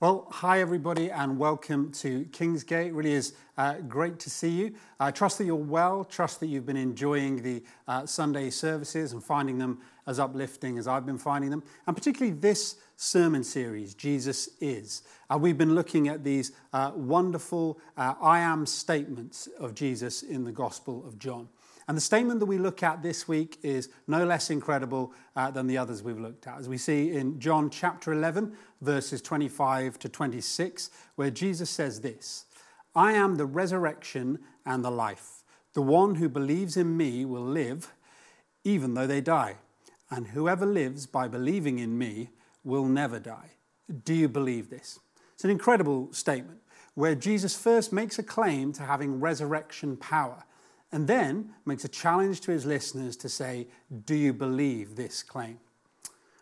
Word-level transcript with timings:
Well, 0.00 0.28
hi 0.30 0.60
everybody, 0.60 1.10
and 1.10 1.40
welcome 1.40 1.90
to 1.94 2.24
Kingsgate. 2.26 2.86
It 2.86 2.94
really 2.94 3.14
is 3.14 3.32
uh, 3.56 3.78
great 3.88 4.20
to 4.20 4.30
see 4.30 4.50
you. 4.50 4.74
I 5.00 5.10
trust 5.10 5.38
that 5.38 5.44
you're 5.44 5.56
well. 5.56 6.04
Trust 6.04 6.38
that 6.38 6.46
you've 6.46 6.66
been 6.66 6.76
enjoying 6.76 7.42
the 7.42 7.64
uh, 7.88 8.06
Sunday 8.06 8.50
services 8.50 9.12
and 9.12 9.24
finding 9.24 9.58
them 9.58 9.80
as 10.06 10.20
uplifting 10.20 10.78
as 10.78 10.86
I've 10.86 11.04
been 11.04 11.18
finding 11.18 11.50
them, 11.50 11.64
and 11.88 11.96
particularly 11.96 12.32
this 12.32 12.76
sermon 12.94 13.42
series, 13.42 13.92
Jesus 13.94 14.50
is. 14.60 15.02
Uh, 15.28 15.36
we've 15.36 15.58
been 15.58 15.74
looking 15.74 16.06
at 16.06 16.22
these 16.22 16.52
uh, 16.72 16.92
wonderful 16.94 17.80
uh, 17.96 18.14
I 18.22 18.38
am 18.38 18.66
statements 18.66 19.48
of 19.58 19.74
Jesus 19.74 20.22
in 20.22 20.44
the 20.44 20.52
Gospel 20.52 21.04
of 21.08 21.18
John. 21.18 21.48
And 21.88 21.96
the 21.96 22.02
statement 22.02 22.38
that 22.40 22.46
we 22.46 22.58
look 22.58 22.82
at 22.82 23.02
this 23.02 23.26
week 23.26 23.58
is 23.62 23.88
no 24.06 24.26
less 24.26 24.50
incredible 24.50 25.14
uh, 25.34 25.50
than 25.50 25.66
the 25.66 25.78
others 25.78 26.02
we've 26.02 26.20
looked 26.20 26.46
at. 26.46 26.58
As 26.58 26.68
we 26.68 26.76
see 26.76 27.12
in 27.12 27.40
John 27.40 27.70
chapter 27.70 28.12
11, 28.12 28.54
verses 28.82 29.22
25 29.22 29.98
to 30.00 30.08
26, 30.10 30.90
where 31.16 31.30
Jesus 31.30 31.70
says 31.70 32.02
this 32.02 32.44
I 32.94 33.12
am 33.12 33.36
the 33.36 33.46
resurrection 33.46 34.38
and 34.66 34.84
the 34.84 34.90
life. 34.90 35.42
The 35.72 35.82
one 35.82 36.16
who 36.16 36.28
believes 36.28 36.76
in 36.76 36.96
me 36.96 37.24
will 37.24 37.44
live 37.44 37.92
even 38.64 38.92
though 38.92 39.06
they 39.06 39.22
die. 39.22 39.56
And 40.10 40.28
whoever 40.28 40.66
lives 40.66 41.06
by 41.06 41.26
believing 41.26 41.78
in 41.78 41.96
me 41.96 42.30
will 42.64 42.84
never 42.84 43.18
die. 43.18 43.52
Do 44.04 44.12
you 44.12 44.28
believe 44.28 44.68
this? 44.68 44.98
It's 45.34 45.44
an 45.44 45.50
incredible 45.50 46.12
statement 46.12 46.60
where 46.94 47.14
Jesus 47.14 47.56
first 47.56 47.92
makes 47.92 48.18
a 48.18 48.22
claim 48.22 48.72
to 48.74 48.82
having 48.82 49.20
resurrection 49.20 49.96
power 49.96 50.44
and 50.92 51.06
then 51.06 51.50
makes 51.64 51.84
a 51.84 51.88
challenge 51.88 52.40
to 52.42 52.50
his 52.50 52.64
listeners 52.64 53.16
to 53.18 53.28
say, 53.28 53.66
Do 54.04 54.14
you 54.14 54.32
believe 54.32 54.96
this 54.96 55.22
claim? 55.22 55.58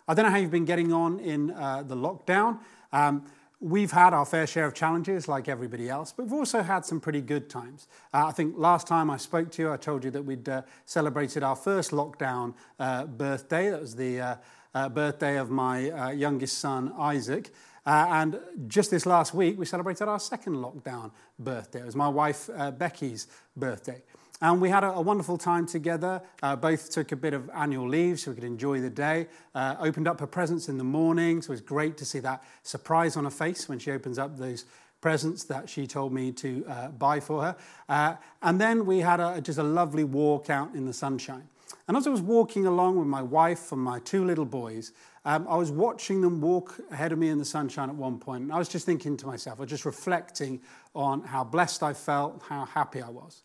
I 0.08 0.14
don't 0.14 0.24
know 0.24 0.30
how 0.30 0.38
you've 0.38 0.50
been 0.50 0.64
getting 0.64 0.92
on 0.92 1.18
in 1.18 1.50
uh, 1.50 1.82
the 1.82 1.96
lockdown. 1.96 2.60
Um, 2.92 3.24
we've 3.60 3.90
had 3.90 4.14
our 4.14 4.24
fair 4.24 4.46
share 4.46 4.66
of 4.66 4.74
challenges 4.74 5.26
like 5.26 5.48
everybody 5.48 5.88
else, 5.88 6.12
but 6.12 6.24
we've 6.24 6.32
also 6.32 6.62
had 6.62 6.84
some 6.84 7.00
pretty 7.00 7.20
good 7.20 7.50
times. 7.50 7.88
Uh, 8.14 8.26
I 8.26 8.32
think 8.32 8.54
last 8.56 8.86
time 8.86 9.10
I 9.10 9.16
spoke 9.16 9.50
to 9.52 9.62
you, 9.62 9.72
I 9.72 9.76
told 9.76 10.04
you 10.04 10.10
that 10.12 10.22
we'd 10.22 10.48
uh, 10.48 10.62
celebrated 10.84 11.42
our 11.42 11.56
first 11.56 11.90
lockdown 11.90 12.54
uh, 12.78 13.06
birthday. 13.06 13.70
That 13.70 13.80
was 13.80 13.96
the 13.96 14.20
uh, 14.20 14.36
uh, 14.74 14.88
birthday 14.90 15.38
of 15.38 15.50
my 15.50 16.12
youngest 16.12 16.58
son, 16.58 16.92
Isaac. 16.98 17.50
Uh, 17.86 18.06
and 18.10 18.40
just 18.66 18.90
this 18.90 19.06
last 19.06 19.32
week, 19.32 19.56
we 19.56 19.64
celebrated 19.64 20.08
our 20.08 20.18
second 20.18 20.56
lockdown 20.56 21.12
birthday. 21.38 21.80
It 21.80 21.86
was 21.86 21.94
my 21.94 22.08
wife 22.08 22.50
uh, 22.56 22.72
Becky's 22.72 23.28
birthday. 23.56 24.02
And 24.42 24.60
we 24.60 24.68
had 24.68 24.84
a, 24.84 24.92
a 24.92 25.00
wonderful 25.00 25.38
time 25.38 25.66
together. 25.66 26.20
Uh, 26.42 26.56
both 26.56 26.90
took 26.90 27.12
a 27.12 27.16
bit 27.16 27.32
of 27.32 27.48
annual 27.54 27.88
leave 27.88 28.20
so 28.20 28.30
we 28.30 28.34
could 28.34 28.44
enjoy 28.44 28.80
the 28.80 28.90
day. 28.90 29.28
Uh, 29.54 29.76
opened 29.80 30.06
up 30.06 30.20
her 30.20 30.26
presents 30.26 30.68
in 30.68 30.76
the 30.76 30.84
morning, 30.84 31.40
so 31.40 31.48
it 31.48 31.52
was 31.52 31.60
great 31.62 31.96
to 31.98 32.04
see 32.04 32.18
that 32.20 32.44
surprise 32.62 33.16
on 33.16 33.24
her 33.24 33.30
face 33.30 33.68
when 33.68 33.78
she 33.78 33.90
opens 33.90 34.18
up 34.18 34.36
those 34.36 34.66
presents 35.00 35.44
that 35.44 35.68
she 35.68 35.86
told 35.86 36.12
me 36.12 36.32
to 36.32 36.64
uh, 36.68 36.88
buy 36.88 37.20
for 37.20 37.42
her. 37.42 37.56
Uh, 37.88 38.14
and 38.42 38.60
then 38.60 38.84
we 38.84 38.98
had 38.98 39.20
a, 39.20 39.40
just 39.40 39.58
a 39.58 39.62
lovely 39.62 40.04
walk 40.04 40.50
out 40.50 40.74
in 40.74 40.84
the 40.84 40.92
sunshine. 40.92 41.48
And 41.88 41.96
as 41.96 42.06
I 42.06 42.10
was 42.10 42.20
walking 42.20 42.66
along 42.66 42.98
with 42.98 43.06
my 43.06 43.22
wife 43.22 43.72
and 43.72 43.80
my 43.80 44.00
two 44.00 44.24
little 44.24 44.44
boys, 44.44 44.92
um, 45.24 45.46
I 45.48 45.56
was 45.56 45.70
watching 45.70 46.20
them 46.20 46.40
walk 46.40 46.78
ahead 46.90 47.12
of 47.12 47.18
me 47.18 47.28
in 47.28 47.38
the 47.38 47.44
sunshine 47.44 47.88
at 47.88 47.94
one 47.94 48.18
point, 48.18 48.44
and 48.44 48.52
I 48.52 48.58
was 48.58 48.68
just 48.68 48.86
thinking 48.86 49.16
to 49.18 49.26
myself, 49.26 49.58
I 49.58 49.62
was 49.62 49.70
just 49.70 49.84
reflecting 49.84 50.60
on 50.94 51.22
how 51.22 51.42
blessed 51.42 51.82
I 51.82 51.94
felt, 51.94 52.42
how 52.48 52.64
happy 52.64 53.02
I 53.02 53.10
was. 53.10 53.42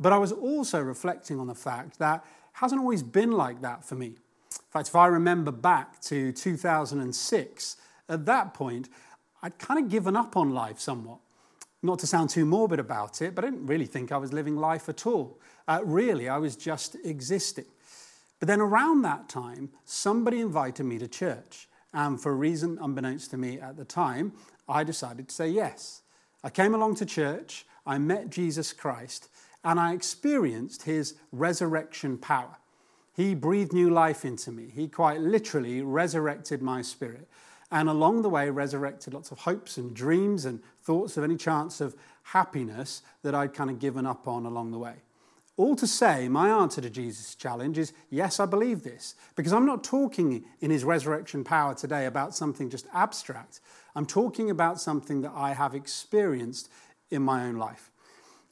But 0.00 0.14
I 0.14 0.18
was 0.18 0.32
also 0.32 0.80
reflecting 0.80 1.38
on 1.38 1.46
the 1.46 1.54
fact 1.54 1.98
that 1.98 2.24
it 2.24 2.24
hasn't 2.54 2.80
always 2.80 3.02
been 3.02 3.32
like 3.32 3.60
that 3.60 3.84
for 3.84 3.94
me. 3.94 4.06
In 4.06 4.70
fact, 4.70 4.88
if 4.88 4.96
I 4.96 5.06
remember 5.06 5.52
back 5.52 6.00
to 6.02 6.32
2006, 6.32 7.76
at 8.08 8.26
that 8.26 8.54
point, 8.54 8.88
I'd 9.42 9.58
kind 9.58 9.84
of 9.84 9.90
given 9.90 10.16
up 10.16 10.36
on 10.36 10.50
life 10.50 10.80
somewhat. 10.80 11.18
Not 11.82 11.98
to 12.00 12.06
sound 12.06 12.30
too 12.30 12.44
morbid 12.44 12.78
about 12.78 13.22
it, 13.22 13.34
but 13.34 13.44
I 13.44 13.50
didn't 13.50 13.66
really 13.66 13.86
think 13.86 14.10
I 14.10 14.16
was 14.16 14.32
living 14.32 14.56
life 14.56 14.88
at 14.88 15.06
all. 15.06 15.38
Uh, 15.68 15.80
really, 15.84 16.28
I 16.28 16.38
was 16.38 16.56
just 16.56 16.96
existing. 17.04 17.66
But 18.38 18.48
then 18.48 18.60
around 18.60 19.02
that 19.02 19.28
time, 19.28 19.70
somebody 19.84 20.40
invited 20.40 20.84
me 20.84 20.98
to 20.98 21.08
church. 21.08 21.68
And 21.92 22.20
for 22.20 22.32
a 22.32 22.34
reason 22.34 22.78
unbeknownst 22.80 23.30
to 23.30 23.36
me 23.36 23.60
at 23.60 23.76
the 23.76 23.84
time, 23.84 24.32
I 24.68 24.84
decided 24.84 25.28
to 25.28 25.34
say 25.34 25.48
yes. 25.48 26.02
I 26.42 26.50
came 26.50 26.74
along 26.74 26.96
to 26.96 27.06
church, 27.06 27.66
I 27.86 27.98
met 27.98 28.30
Jesus 28.30 28.72
Christ, 28.72 29.28
and 29.64 29.78
I 29.78 29.92
experienced 29.92 30.84
his 30.84 31.14
resurrection 31.32 32.18
power. 32.18 32.56
He 33.14 33.34
breathed 33.34 33.72
new 33.72 33.90
life 33.90 34.24
into 34.24 34.50
me. 34.50 34.70
He 34.74 34.88
quite 34.88 35.20
literally 35.20 35.82
resurrected 35.82 36.62
my 36.62 36.82
spirit. 36.82 37.28
And 37.70 37.88
along 37.88 38.22
the 38.22 38.30
way, 38.30 38.50
resurrected 38.50 39.14
lots 39.14 39.30
of 39.30 39.40
hopes 39.40 39.76
and 39.76 39.94
dreams 39.94 40.44
and 40.44 40.60
thoughts 40.82 41.16
of 41.16 41.24
any 41.24 41.36
chance 41.36 41.80
of 41.80 41.94
happiness 42.22 43.02
that 43.22 43.34
I'd 43.34 43.54
kind 43.54 43.70
of 43.70 43.78
given 43.78 44.06
up 44.06 44.26
on 44.26 44.46
along 44.46 44.70
the 44.70 44.78
way. 44.78 44.94
All 45.56 45.76
to 45.76 45.86
say, 45.86 46.28
my 46.28 46.48
answer 46.48 46.80
to 46.80 46.88
Jesus' 46.88 47.34
challenge 47.34 47.76
is 47.76 47.92
yes, 48.08 48.40
I 48.40 48.46
believe 48.46 48.82
this. 48.82 49.14
Because 49.36 49.52
I'm 49.52 49.66
not 49.66 49.84
talking 49.84 50.44
in 50.60 50.70
his 50.70 50.84
resurrection 50.84 51.44
power 51.44 51.74
today 51.74 52.06
about 52.06 52.34
something 52.34 52.70
just 52.70 52.86
abstract. 52.94 53.60
I'm 53.94 54.06
talking 54.06 54.48
about 54.48 54.80
something 54.80 55.20
that 55.20 55.32
I 55.34 55.52
have 55.52 55.74
experienced 55.74 56.70
in 57.10 57.22
my 57.22 57.44
own 57.44 57.56
life. 57.56 57.89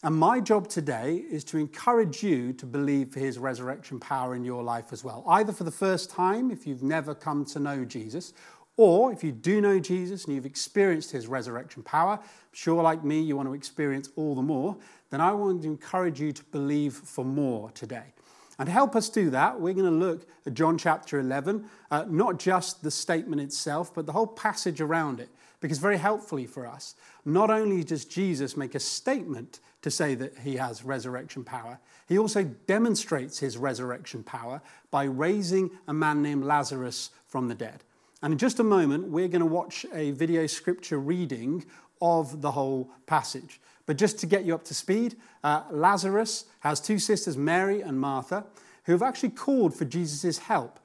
And 0.04 0.14
my 0.14 0.38
job 0.38 0.68
today 0.68 1.24
is 1.28 1.42
to 1.44 1.58
encourage 1.58 2.22
you 2.22 2.52
to 2.52 2.66
believe 2.66 3.12
for 3.12 3.18
his 3.18 3.36
resurrection 3.36 3.98
power 3.98 4.36
in 4.36 4.44
your 4.44 4.62
life 4.62 4.92
as 4.92 5.02
well. 5.02 5.24
Either 5.26 5.52
for 5.52 5.64
the 5.64 5.72
first 5.72 6.08
time, 6.08 6.52
if 6.52 6.68
you've 6.68 6.84
never 6.84 7.16
come 7.16 7.44
to 7.46 7.58
know 7.58 7.84
Jesus, 7.84 8.32
or 8.76 9.12
if 9.12 9.24
you 9.24 9.32
do 9.32 9.60
know 9.60 9.80
Jesus 9.80 10.24
and 10.24 10.36
you've 10.36 10.46
experienced 10.46 11.10
his 11.10 11.26
resurrection 11.26 11.82
power, 11.82 12.20
sure, 12.52 12.80
like 12.80 13.02
me, 13.02 13.20
you 13.20 13.36
want 13.36 13.48
to 13.48 13.54
experience 13.54 14.08
all 14.14 14.36
the 14.36 14.42
more, 14.42 14.76
then 15.10 15.20
I 15.20 15.32
want 15.32 15.62
to 15.62 15.68
encourage 15.68 16.20
you 16.20 16.30
to 16.30 16.44
believe 16.44 16.94
for 16.94 17.24
more 17.24 17.72
today. 17.72 18.14
And 18.60 18.66
to 18.66 18.72
help 18.72 18.94
us 18.94 19.08
do 19.08 19.30
that, 19.30 19.60
we're 19.60 19.74
going 19.74 19.84
to 19.84 19.90
look 19.90 20.28
at 20.46 20.54
John 20.54 20.78
chapter 20.78 21.18
11, 21.18 21.64
uh, 21.90 22.04
not 22.08 22.38
just 22.38 22.84
the 22.84 22.90
statement 22.92 23.40
itself, 23.40 23.92
but 23.92 24.06
the 24.06 24.12
whole 24.12 24.28
passage 24.28 24.80
around 24.80 25.18
it. 25.18 25.28
Because 25.60 25.78
very 25.78 25.96
helpfully 25.96 26.46
for 26.46 26.66
us, 26.66 26.94
not 27.24 27.50
only 27.50 27.82
does 27.82 28.04
Jesus 28.04 28.56
make 28.56 28.74
a 28.74 28.80
statement 28.80 29.60
to 29.82 29.90
say 29.90 30.14
that 30.14 30.38
he 30.38 30.56
has 30.56 30.84
resurrection 30.84 31.44
power. 31.44 31.78
He 32.06 32.18
also 32.18 32.44
demonstrates 32.66 33.38
his 33.38 33.56
resurrection 33.56 34.22
power 34.22 34.60
by 34.90 35.04
raising 35.04 35.70
a 35.86 35.94
man 35.94 36.22
named 36.22 36.44
Lazarus 36.44 37.10
from 37.26 37.48
the 37.48 37.54
dead. 37.54 37.84
And 38.22 38.32
in 38.32 38.38
just 38.38 38.58
a 38.58 38.64
moment, 38.64 39.08
we're 39.08 39.28
going 39.28 39.40
to 39.40 39.46
watch 39.46 39.86
a 39.92 40.10
video 40.12 40.46
scripture 40.46 40.98
reading 40.98 41.64
of 42.00 42.42
the 42.42 42.50
whole 42.50 42.90
passage. 43.06 43.60
But 43.86 43.96
just 43.96 44.18
to 44.18 44.26
get 44.26 44.44
you 44.44 44.54
up 44.54 44.64
to 44.64 44.74
speed, 44.74 45.16
uh, 45.44 45.62
Lazarus 45.70 46.46
has 46.60 46.80
two 46.80 46.98
sisters, 46.98 47.36
Mary 47.36 47.80
and 47.80 47.98
Martha, 47.98 48.44
who 48.84 48.92
have 48.92 49.02
actually 49.02 49.30
called 49.30 49.74
for 49.74 49.84
Jesus' 49.84 50.38
help, 50.38 50.80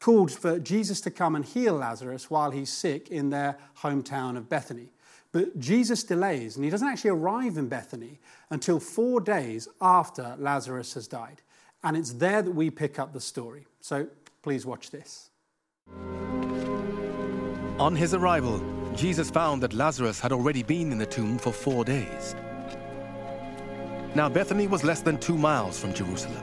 called 0.00 0.32
for 0.32 0.58
Jesus 0.58 1.00
to 1.02 1.10
come 1.10 1.36
and 1.36 1.44
heal 1.44 1.74
Lazarus 1.74 2.30
while 2.30 2.50
he's 2.50 2.70
sick 2.70 3.10
in 3.10 3.30
their 3.30 3.58
hometown 3.82 4.36
of 4.36 4.48
Bethany. 4.48 4.92
But 5.32 5.58
Jesus 5.60 6.02
delays, 6.02 6.56
and 6.56 6.64
he 6.64 6.70
doesn't 6.70 6.88
actually 6.88 7.10
arrive 7.10 7.56
in 7.56 7.68
Bethany 7.68 8.18
until 8.50 8.80
four 8.80 9.20
days 9.20 9.68
after 9.80 10.34
Lazarus 10.38 10.94
has 10.94 11.06
died. 11.06 11.42
And 11.84 11.96
it's 11.96 12.14
there 12.14 12.42
that 12.42 12.50
we 12.50 12.70
pick 12.70 12.98
up 12.98 13.12
the 13.12 13.20
story. 13.20 13.66
So 13.80 14.08
please 14.42 14.66
watch 14.66 14.90
this. 14.90 15.30
On 17.78 17.94
his 17.94 18.12
arrival, 18.12 18.60
Jesus 18.94 19.30
found 19.30 19.62
that 19.62 19.72
Lazarus 19.72 20.18
had 20.18 20.32
already 20.32 20.62
been 20.62 20.90
in 20.92 20.98
the 20.98 21.06
tomb 21.06 21.38
for 21.38 21.52
four 21.52 21.84
days. 21.84 22.34
Now, 24.14 24.28
Bethany 24.28 24.66
was 24.66 24.82
less 24.82 25.00
than 25.00 25.18
two 25.18 25.38
miles 25.38 25.78
from 25.78 25.94
Jerusalem, 25.94 26.42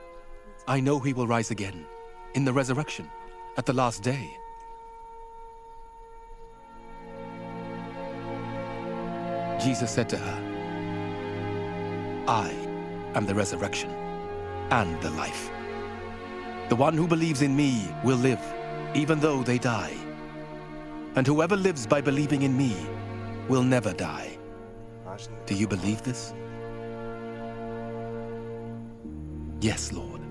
I 0.67 0.79
know 0.79 0.99
he 0.99 1.13
will 1.13 1.27
rise 1.27 1.51
again, 1.51 1.85
in 2.33 2.45
the 2.45 2.53
resurrection, 2.53 3.09
at 3.57 3.65
the 3.65 3.73
last 3.73 4.03
day. 4.03 4.37
Jesus 9.59 9.91
said 9.91 10.09
to 10.09 10.17
her, 10.17 10.39
I 12.27 12.49
am 13.15 13.25
the 13.25 13.35
resurrection 13.35 13.91
and 14.71 14.99
the 15.01 15.09
life. 15.11 15.51
The 16.69 16.75
one 16.75 16.95
who 16.95 17.07
believes 17.07 17.41
in 17.41 17.55
me 17.55 17.87
will 18.03 18.17
live, 18.17 18.41
even 18.95 19.19
though 19.19 19.43
they 19.43 19.57
die. 19.57 19.93
And 21.15 21.27
whoever 21.27 21.57
lives 21.57 21.85
by 21.85 22.01
believing 22.01 22.43
in 22.43 22.55
me 22.55 22.75
will 23.49 23.63
never 23.63 23.93
die. 23.93 24.37
Do 25.45 25.55
you 25.55 25.67
believe 25.67 26.01
this? 26.03 26.33
Yes, 29.59 29.91
Lord, 29.91 30.20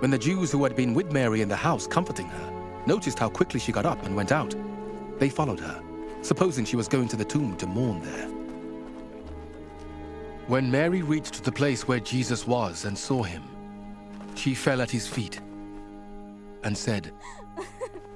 When 0.00 0.10
the 0.10 0.18
Jews 0.18 0.52
who 0.52 0.62
had 0.62 0.76
been 0.76 0.92
with 0.92 1.10
Mary 1.10 1.40
in 1.40 1.48
the 1.48 1.56
house 1.56 1.86
comforting 1.86 2.26
her 2.26 2.52
noticed 2.86 3.18
how 3.18 3.30
quickly 3.30 3.58
she 3.58 3.72
got 3.72 3.86
up 3.86 4.04
and 4.04 4.14
went 4.14 4.30
out, 4.30 4.54
they 5.18 5.30
followed 5.30 5.58
her, 5.58 5.82
supposing 6.20 6.66
she 6.66 6.76
was 6.76 6.86
going 6.86 7.08
to 7.08 7.16
the 7.16 7.24
tomb 7.24 7.56
to 7.56 7.66
mourn 7.66 8.02
there. 8.02 8.28
When 10.48 10.70
Mary 10.70 11.00
reached 11.02 11.42
the 11.42 11.50
place 11.50 11.88
where 11.88 11.98
Jesus 11.98 12.46
was 12.46 12.84
and 12.84 12.96
saw 12.96 13.22
him, 13.22 13.42
she 14.34 14.54
fell 14.54 14.82
at 14.82 14.90
his 14.90 15.06
feet 15.06 15.40
and 16.62 16.76
said, 16.76 17.10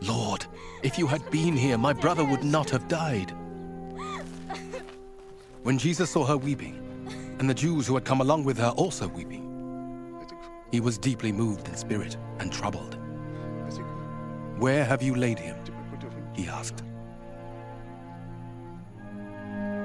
Lord, 0.03 0.45
if 0.83 0.99
you 0.99 1.07
had 1.07 1.29
been 1.31 1.57
here, 1.57 1.79
my 1.79 1.95
brother 1.95 2.25
would 2.25 2.45
not 2.45 2.69
have 2.71 2.89
died. 2.89 3.33
When 5.63 5.79
Jesus 5.79 6.11
saw 6.11 6.25
her 6.27 6.37
weeping, 6.37 6.77
and 7.39 7.49
the 7.49 7.55
Jews 7.55 7.87
who 7.87 7.95
had 7.95 8.05
come 8.05 8.21
along 8.21 8.45
with 8.45 8.59
her 8.59 8.69
also 8.77 9.09
weeping, 9.09 9.50
he 10.71 10.81
was 10.81 10.99
deeply 10.99 11.33
moved 11.33 11.69
in 11.69 11.77
spirit 11.77 12.17
and 12.39 12.53
troubled. 12.53 12.97
Where 14.59 14.85
have 14.85 15.03
you 15.03 15.15
laid 15.15 15.39
him? 15.39 15.57
He 16.35 16.47
asked. 16.47 16.83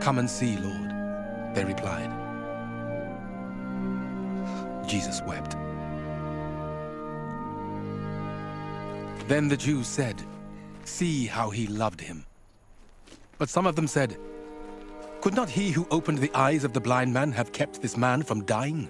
Come 0.01 0.19
and 0.19 0.29
see, 0.29 0.57
Lord, 0.57 0.91
they 1.55 1.63
replied. 1.63 2.11
Jesus 4.85 5.21
wept. 5.21 5.55
Then 9.27 9.47
the 9.47 9.57
Jews 9.57 9.87
said, 9.87 10.21
See 10.83 11.25
how 11.25 11.49
he 11.49 11.67
loved 11.67 11.99
him. 11.99 12.25
But 13.37 13.49
some 13.49 13.65
of 13.65 13.75
them 13.75 13.87
said, 13.87 14.17
Could 15.21 15.33
not 15.33 15.49
he 15.49 15.71
who 15.71 15.87
opened 15.89 16.19
the 16.19 16.35
eyes 16.35 16.63
of 16.63 16.73
the 16.73 16.81
blind 16.81 17.13
man 17.13 17.31
have 17.31 17.51
kept 17.51 17.81
this 17.81 17.97
man 17.97 18.21
from 18.21 18.43
dying? 18.43 18.89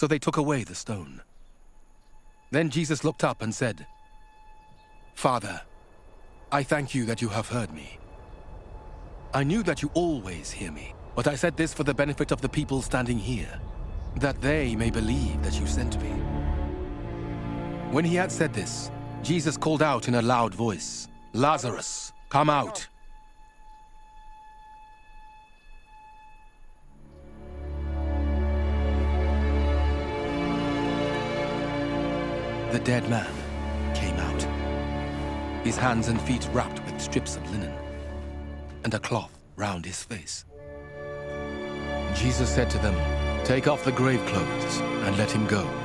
So 0.00 0.06
they 0.06 0.18
took 0.18 0.38
away 0.38 0.64
the 0.64 0.74
stone. 0.74 1.20
Then 2.50 2.70
Jesus 2.70 3.04
looked 3.04 3.22
up 3.22 3.42
and 3.42 3.54
said, 3.54 3.86
Father, 5.12 5.60
I 6.50 6.62
thank 6.62 6.94
you 6.94 7.04
that 7.04 7.20
you 7.20 7.28
have 7.28 7.50
heard 7.50 7.70
me. 7.70 7.98
I 9.34 9.44
knew 9.44 9.62
that 9.62 9.82
you 9.82 9.90
always 9.92 10.50
hear 10.50 10.72
me, 10.72 10.94
but 11.14 11.28
I 11.28 11.34
said 11.34 11.54
this 11.54 11.74
for 11.74 11.84
the 11.84 11.92
benefit 11.92 12.32
of 12.32 12.40
the 12.40 12.48
people 12.48 12.80
standing 12.80 13.18
here, 13.18 13.60
that 14.16 14.40
they 14.40 14.74
may 14.74 14.90
believe 14.90 15.42
that 15.42 15.60
you 15.60 15.66
sent 15.66 16.00
me. 16.00 16.12
When 17.92 18.06
he 18.06 18.14
had 18.14 18.32
said 18.32 18.54
this, 18.54 18.90
Jesus 19.22 19.58
called 19.58 19.82
out 19.82 20.08
in 20.08 20.14
a 20.14 20.22
loud 20.22 20.54
voice, 20.54 21.08
Lazarus, 21.34 22.14
come 22.30 22.48
out! 22.48 22.88
The 32.72 32.78
dead 32.78 33.08
man 33.10 33.26
came 33.94 34.14
out, 34.16 35.64
his 35.64 35.76
hands 35.76 36.06
and 36.06 36.20
feet 36.20 36.48
wrapped 36.52 36.84
with 36.84 37.00
strips 37.00 37.34
of 37.34 37.50
linen 37.50 37.74
and 38.84 38.94
a 38.94 38.98
cloth 39.00 39.36
round 39.56 39.84
his 39.84 40.04
face. 40.04 40.44
Jesus 42.14 42.48
said 42.48 42.70
to 42.70 42.78
them, 42.78 42.94
Take 43.44 43.66
off 43.66 43.84
the 43.84 43.90
grave 43.90 44.24
clothes 44.26 44.78
and 44.78 45.18
let 45.18 45.32
him 45.32 45.48
go. 45.48 45.79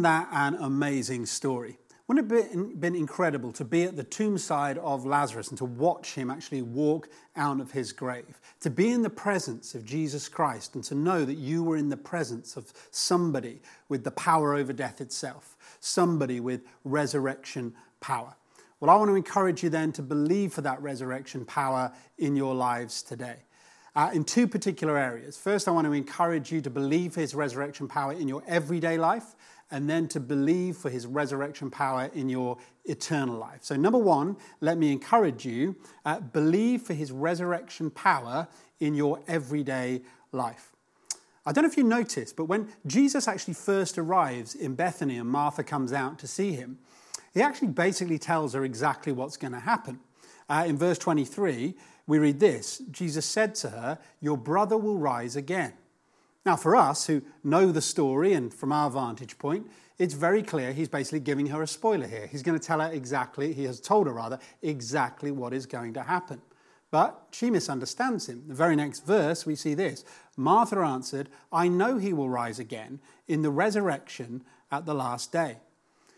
Isn't 0.00 0.10
that 0.10 0.28
an 0.32 0.54
amazing 0.62 1.26
story? 1.26 1.78
Wouldn't 2.08 2.32
it 2.32 2.52
have 2.52 2.80
been 2.80 2.94
incredible 2.94 3.52
to 3.52 3.66
be 3.66 3.82
at 3.82 3.96
the 3.96 4.02
tombside 4.02 4.78
of 4.78 5.04
Lazarus 5.04 5.48
and 5.48 5.58
to 5.58 5.66
watch 5.66 6.14
him 6.14 6.30
actually 6.30 6.62
walk 6.62 7.10
out 7.36 7.60
of 7.60 7.72
his 7.72 7.92
grave? 7.92 8.40
To 8.60 8.70
be 8.70 8.92
in 8.92 9.02
the 9.02 9.10
presence 9.10 9.74
of 9.74 9.84
Jesus 9.84 10.26
Christ 10.26 10.74
and 10.74 10.82
to 10.84 10.94
know 10.94 11.26
that 11.26 11.34
you 11.34 11.62
were 11.62 11.76
in 11.76 11.90
the 11.90 11.98
presence 11.98 12.56
of 12.56 12.72
somebody 12.90 13.60
with 13.90 14.02
the 14.02 14.10
power 14.12 14.54
over 14.54 14.72
death 14.72 15.02
itself, 15.02 15.58
somebody 15.80 16.40
with 16.40 16.62
resurrection 16.84 17.74
power. 18.00 18.34
Well, 18.80 18.90
I 18.90 18.96
want 18.96 19.10
to 19.10 19.16
encourage 19.16 19.62
you 19.62 19.68
then 19.68 19.92
to 19.92 20.02
believe 20.02 20.54
for 20.54 20.62
that 20.62 20.80
resurrection 20.80 21.44
power 21.44 21.92
in 22.16 22.36
your 22.36 22.54
lives 22.54 23.02
today. 23.02 23.36
Uh, 23.96 24.08
in 24.14 24.22
two 24.22 24.46
particular 24.46 24.96
areas. 24.96 25.36
First, 25.36 25.66
I 25.66 25.72
want 25.72 25.84
to 25.84 25.92
encourage 25.92 26.52
you 26.52 26.60
to 26.60 26.70
believe 26.70 27.16
his 27.16 27.34
resurrection 27.34 27.88
power 27.88 28.12
in 28.12 28.28
your 28.28 28.40
everyday 28.46 28.96
life 28.96 29.34
and 29.70 29.88
then 29.88 30.08
to 30.08 30.20
believe 30.20 30.76
for 30.76 30.90
his 30.90 31.06
resurrection 31.06 31.70
power 31.70 32.10
in 32.14 32.28
your 32.28 32.58
eternal 32.84 33.36
life. 33.36 33.60
So, 33.62 33.76
number 33.76 33.98
one, 33.98 34.36
let 34.60 34.78
me 34.78 34.92
encourage 34.92 35.44
you 35.44 35.76
uh, 36.04 36.20
believe 36.20 36.82
for 36.82 36.94
his 36.94 37.12
resurrection 37.12 37.90
power 37.90 38.48
in 38.80 38.94
your 38.94 39.20
everyday 39.28 40.02
life. 40.32 40.72
I 41.46 41.52
don't 41.52 41.64
know 41.64 41.70
if 41.70 41.76
you 41.76 41.84
noticed, 41.84 42.36
but 42.36 42.44
when 42.44 42.68
Jesus 42.86 43.26
actually 43.26 43.54
first 43.54 43.96
arrives 43.96 44.54
in 44.54 44.74
Bethany 44.74 45.16
and 45.16 45.28
Martha 45.28 45.64
comes 45.64 45.92
out 45.92 46.18
to 46.18 46.26
see 46.26 46.52
him, 46.52 46.78
he 47.32 47.40
actually 47.40 47.68
basically 47.68 48.18
tells 48.18 48.54
her 48.54 48.64
exactly 48.64 49.12
what's 49.12 49.36
going 49.36 49.52
to 49.52 49.60
happen. 49.60 50.00
Uh, 50.48 50.64
in 50.66 50.76
verse 50.76 50.98
23, 50.98 51.74
we 52.06 52.18
read 52.18 52.40
this 52.40 52.82
Jesus 52.90 53.24
said 53.24 53.54
to 53.56 53.70
her, 53.70 53.98
Your 54.20 54.36
brother 54.36 54.76
will 54.76 54.98
rise 54.98 55.36
again. 55.36 55.74
Now, 56.46 56.56
for 56.56 56.74
us 56.74 57.06
who 57.06 57.22
know 57.44 57.70
the 57.70 57.82
story 57.82 58.32
and 58.32 58.52
from 58.52 58.72
our 58.72 58.90
vantage 58.90 59.38
point, 59.38 59.70
it's 59.98 60.14
very 60.14 60.42
clear 60.42 60.72
he's 60.72 60.88
basically 60.88 61.20
giving 61.20 61.46
her 61.48 61.62
a 61.62 61.66
spoiler 61.66 62.06
here. 62.06 62.26
He's 62.26 62.42
going 62.42 62.58
to 62.58 62.66
tell 62.66 62.80
her 62.80 62.90
exactly, 62.90 63.52
he 63.52 63.64
has 63.64 63.80
told 63.80 64.06
her 64.06 64.14
rather, 64.14 64.38
exactly 64.62 65.30
what 65.30 65.52
is 65.52 65.66
going 65.66 65.92
to 65.94 66.02
happen. 66.02 66.40
But 66.90 67.26
she 67.30 67.50
misunderstands 67.50 68.28
him. 68.28 68.44
The 68.48 68.54
very 68.54 68.74
next 68.74 69.06
verse, 69.06 69.44
we 69.46 69.54
see 69.54 69.74
this 69.74 70.04
Martha 70.36 70.78
answered, 70.78 71.28
I 71.52 71.68
know 71.68 71.98
he 71.98 72.12
will 72.12 72.30
rise 72.30 72.58
again 72.58 73.00
in 73.28 73.42
the 73.42 73.50
resurrection 73.50 74.42
at 74.72 74.86
the 74.86 74.94
last 74.94 75.30
day. 75.30 75.58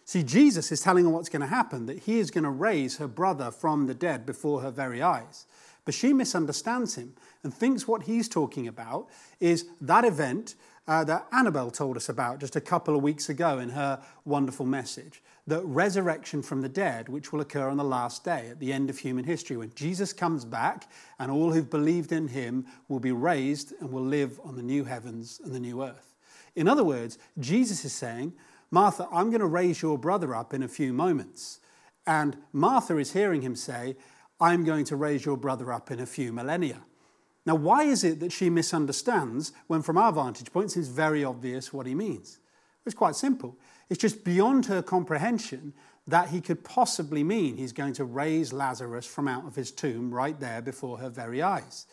See, 0.04 0.22
Jesus 0.22 0.72
is 0.72 0.80
telling 0.80 1.04
her 1.04 1.10
what's 1.10 1.28
going 1.28 1.42
to 1.42 1.46
happen, 1.46 1.86
that 1.86 2.00
he 2.00 2.18
is 2.18 2.30
going 2.30 2.44
to 2.44 2.50
raise 2.50 2.98
her 2.98 3.08
brother 3.08 3.50
from 3.50 3.86
the 3.86 3.94
dead 3.94 4.24
before 4.24 4.60
her 4.60 4.70
very 4.70 5.02
eyes. 5.02 5.46
But 5.84 5.94
she 5.94 6.12
misunderstands 6.12 6.94
him 6.94 7.14
and 7.44 7.52
thinks 7.52 7.88
what 7.88 8.04
he's 8.04 8.28
talking 8.28 8.68
about 8.68 9.08
is 9.40 9.66
that 9.80 10.04
event 10.04 10.54
uh, 10.86 11.04
that 11.04 11.26
Annabelle 11.32 11.70
told 11.70 11.96
us 11.96 12.08
about 12.08 12.40
just 12.40 12.56
a 12.56 12.60
couple 12.60 12.96
of 12.96 13.02
weeks 13.02 13.28
ago 13.28 13.58
in 13.58 13.70
her 13.70 14.02
wonderful 14.24 14.66
message 14.66 15.22
the 15.46 15.64
resurrection 15.64 16.40
from 16.40 16.62
the 16.62 16.68
dead, 16.68 17.08
which 17.08 17.32
will 17.32 17.40
occur 17.40 17.68
on 17.68 17.76
the 17.76 17.84
last 17.84 18.24
day 18.24 18.48
at 18.50 18.60
the 18.60 18.72
end 18.72 18.88
of 18.88 18.98
human 18.98 19.24
history, 19.24 19.56
when 19.56 19.72
Jesus 19.74 20.12
comes 20.12 20.44
back 20.44 20.88
and 21.18 21.32
all 21.32 21.52
who've 21.52 21.68
believed 21.68 22.12
in 22.12 22.28
him 22.28 22.64
will 22.88 23.00
be 23.00 23.12
raised 23.12 23.72
and 23.80 23.90
will 23.90 24.04
live 24.04 24.38
on 24.44 24.54
the 24.54 24.62
new 24.62 24.84
heavens 24.84 25.40
and 25.44 25.52
the 25.52 25.60
new 25.60 25.82
earth. 25.82 26.14
In 26.54 26.68
other 26.68 26.84
words, 26.84 27.18
Jesus 27.40 27.84
is 27.84 27.92
saying, 27.92 28.34
Martha, 28.70 29.08
I'm 29.10 29.30
going 29.30 29.40
to 29.40 29.46
raise 29.46 29.82
your 29.82 29.98
brother 29.98 30.34
up 30.34 30.54
in 30.54 30.62
a 30.62 30.68
few 30.68 30.92
moments. 30.92 31.58
And 32.06 32.36
Martha 32.52 32.96
is 32.98 33.12
hearing 33.12 33.42
him 33.42 33.56
say, 33.56 33.96
I'm 34.40 34.64
going 34.64 34.84
to 34.86 34.96
raise 34.96 35.24
your 35.24 35.36
brother 35.36 35.72
up 35.72 35.90
in 35.90 35.98
a 35.98 36.06
few 36.06 36.32
millennia. 36.32 36.82
Now, 37.44 37.56
why 37.56 37.84
is 37.84 38.04
it 38.04 38.20
that 38.20 38.32
she 38.32 38.50
misunderstands 38.50 39.52
when, 39.66 39.82
from 39.82 39.98
our 39.98 40.12
vantage 40.12 40.52
point, 40.52 40.76
it's 40.76 40.88
very 40.88 41.24
obvious 41.24 41.72
what 41.72 41.86
he 41.86 41.94
means? 41.94 42.38
It's 42.86 42.94
quite 42.94 43.16
simple. 43.16 43.56
It's 43.88 44.00
just 44.00 44.24
beyond 44.24 44.66
her 44.66 44.82
comprehension 44.82 45.72
that 46.06 46.28
he 46.28 46.40
could 46.40 46.64
possibly 46.64 47.22
mean 47.22 47.56
he's 47.56 47.72
going 47.72 47.92
to 47.94 48.04
raise 48.04 48.52
Lazarus 48.52 49.06
from 49.06 49.28
out 49.28 49.46
of 49.46 49.54
his 49.54 49.70
tomb 49.70 50.12
right 50.12 50.38
there 50.38 50.60
before 50.62 50.98
her 50.98 51.08
very 51.08 51.42
eyes. 51.42 51.86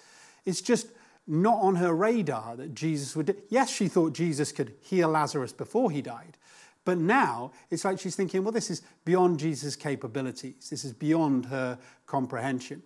It's 0.46 0.62
just 0.62 0.88
not 1.27 1.62
on 1.62 1.75
her 1.75 1.94
radar 1.94 2.56
that 2.56 2.74
Jesus 2.74 3.15
would. 3.15 3.36
Yes, 3.50 3.70
she 3.70 3.88
thought 3.88 4.13
Jesus 4.13 4.51
could 4.51 4.74
heal 4.82 5.10
Lazarus 5.10 5.53
before 5.53 5.91
he 5.91 6.01
died, 6.01 6.38
but 6.86 6.98
now 6.98 7.51
it's 7.70 7.86
like 7.86 8.00
she's 8.00 8.15
thinking, 8.15 8.44
well, 8.44 8.51
this 8.51 8.72
is 8.72 8.82
beyond 9.06 9.39
Jesus' 9.39 9.75
capabilities, 9.75 10.70
this 10.70 10.84
is 10.84 10.94
beyond 10.94 11.46
her 11.46 11.77
comprehension. 12.08 12.82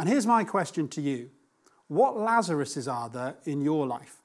And 0.00 0.08
here's 0.08 0.26
my 0.26 0.42
question 0.42 0.88
to 0.88 1.00
you 1.00 1.30
What 1.88 2.16
Lazaruses 2.16 2.92
are 2.92 3.08
there 3.08 3.36
in 3.44 3.60
your 3.62 3.86
life? 3.86 4.16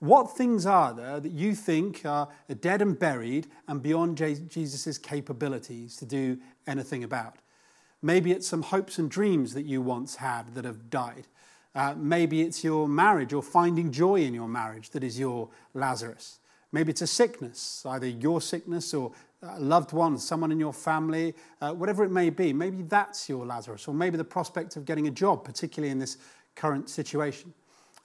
What 0.00 0.36
things 0.36 0.66
are 0.66 0.94
there 0.94 1.20
that 1.20 1.32
you 1.32 1.54
think 1.54 2.04
are 2.04 2.28
dead 2.60 2.82
and 2.82 2.98
buried 2.98 3.46
and 3.68 3.82
beyond 3.82 4.16
Jesus' 4.16 4.98
capabilities 4.98 5.96
to 5.96 6.06
do 6.06 6.38
anything 6.66 7.04
about? 7.04 7.36
Maybe 8.02 8.32
it's 8.32 8.48
some 8.48 8.62
hopes 8.62 8.98
and 8.98 9.10
dreams 9.10 9.52
that 9.54 9.66
you 9.66 9.82
once 9.82 10.16
had 10.16 10.54
that 10.54 10.64
have 10.64 10.88
died. 10.88 11.26
Uh, 11.74 11.94
maybe 11.96 12.40
it's 12.40 12.64
your 12.64 12.88
marriage 12.88 13.32
or 13.32 13.42
finding 13.42 13.92
joy 13.92 14.22
in 14.22 14.34
your 14.34 14.48
marriage 14.48 14.90
that 14.90 15.04
is 15.04 15.18
your 15.18 15.50
Lazarus. 15.74 16.38
Maybe 16.72 16.90
it's 16.90 17.02
a 17.02 17.06
sickness, 17.06 17.84
either 17.86 18.06
your 18.08 18.40
sickness 18.40 18.94
or 18.94 19.12
a 19.42 19.60
loved 19.60 19.92
one, 19.92 20.18
someone 20.18 20.52
in 20.52 20.60
your 20.60 20.72
family, 20.72 21.34
uh, 21.60 21.72
whatever 21.72 22.04
it 22.04 22.10
may 22.10 22.30
be. 22.30 22.52
Maybe 22.52 22.82
that's 22.82 23.28
your 23.28 23.44
Lazarus, 23.44 23.88
or 23.88 23.94
maybe 23.94 24.16
the 24.16 24.24
prospect 24.24 24.76
of 24.76 24.84
getting 24.84 25.08
a 25.08 25.10
job, 25.10 25.44
particularly 25.44 25.90
in 25.90 25.98
this 25.98 26.18
current 26.60 26.90
situation. 26.90 27.54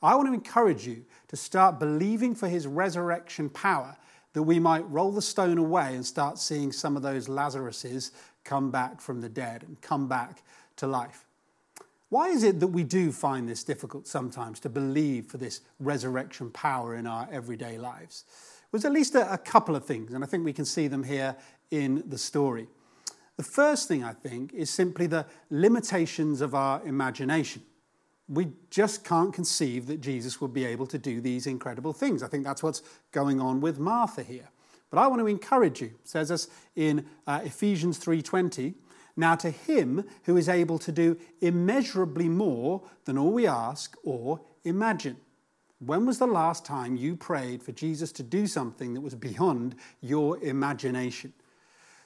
I 0.02 0.16
want 0.16 0.30
to 0.30 0.34
encourage 0.34 0.88
you 0.88 1.04
to 1.28 1.36
start 1.36 1.78
believing 1.78 2.34
for 2.34 2.48
his 2.48 2.68
resurrection 2.68 3.50
power 3.50 3.98
that 4.32 4.44
we 4.44 4.60
might 4.60 4.90
roll 4.90 5.12
the 5.12 5.22
stone 5.22 5.58
away 5.58 5.94
and 5.94 6.06
start 6.06 6.40
seeing 6.40 6.72
some 6.72 6.96
of 6.96 7.04
those 7.04 7.28
Lazaruses 7.28 8.12
come 8.46 8.72
back 8.72 9.02
from 9.02 9.20
the 9.20 9.28
dead 9.28 9.64
and 9.64 9.82
come 9.82 10.08
back 10.08 10.44
to 10.78 10.88
life. 10.88 11.26
Why 12.10 12.30
is 12.30 12.44
it 12.44 12.62
that 12.62 12.68
we 12.68 12.84
do 12.84 13.12
find 13.12 13.50
this 13.50 13.64
difficult 13.64 14.08
sometimes 14.08 14.62
to 14.62 14.70
believe 14.70 15.26
for 15.26 15.38
this 15.38 15.62
resurrection 15.80 16.50
power 16.50 16.96
in 16.96 17.06
our 17.08 17.28
everyday 17.32 17.78
lives? 17.78 18.24
Well, 18.72 18.80
there's 18.80 18.86
at 18.86 18.94
least 18.94 19.16
a, 19.16 19.34
a 19.34 19.38
couple 19.38 19.76
of 19.76 19.84
things, 19.84 20.14
and 20.14 20.24
I 20.24 20.28
think 20.28 20.46
we 20.46 20.54
can 20.54 20.66
see 20.66 20.88
them 20.88 21.04
here 21.04 21.36
in 21.72 22.04
the 22.08 22.18
story. 22.18 22.68
The 23.36 23.44
first 23.44 23.90
thing 23.90 24.04
I 24.04 24.14
think 24.14 24.54
is 24.54 24.70
simply 24.70 25.08
the 25.08 25.26
limitations 25.50 26.40
of 26.40 26.56
our 26.56 26.82
imagination 26.86 27.64
we 28.28 28.48
just 28.72 29.04
can't 29.04 29.34
conceive 29.34 29.88
that 29.88 30.02
Jesus 30.02 30.42
would 30.42 30.54
be 30.54 30.66
able 30.66 30.88
to 30.88 30.98
do 30.98 31.22
these 31.22 31.46
incredible 31.46 31.94
things. 31.94 32.24
I 32.24 32.28
think 32.28 32.44
that's 32.44 32.64
what's 32.64 32.82
going 33.12 33.40
on 33.40 33.62
with 33.62 33.80
Martha 33.80 34.24
here. 34.24 34.50
But 34.90 35.00
I 35.00 35.08
want 35.08 35.22
to 35.22 35.28
encourage 35.28 35.82
you. 35.82 35.92
Says 36.04 36.32
us 36.32 36.48
in 36.76 37.06
uh, 37.28 37.42
Ephesians 37.44 38.00
3:20, 38.00 38.76
now 39.16 39.36
to 39.36 39.50
him 39.52 40.06
who 40.24 40.38
is 40.38 40.50
able 40.50 40.80
to 40.80 40.92
do 40.92 41.18
immeasurably 41.42 42.30
more 42.30 42.84
than 43.06 43.18
all 43.18 43.32
we 43.32 43.48
ask 43.48 43.96
or 44.04 44.42
imagine. 44.64 45.18
When 45.80 46.06
was 46.06 46.18
the 46.18 46.28
last 46.28 46.66
time 46.66 46.96
you 46.96 47.16
prayed 47.16 47.62
for 47.62 47.74
Jesus 47.74 48.12
to 48.14 48.24
do 48.24 48.48
something 48.48 48.94
that 48.94 49.02
was 49.02 49.16
beyond 49.16 49.76
your 50.02 50.42
imagination? 50.44 51.34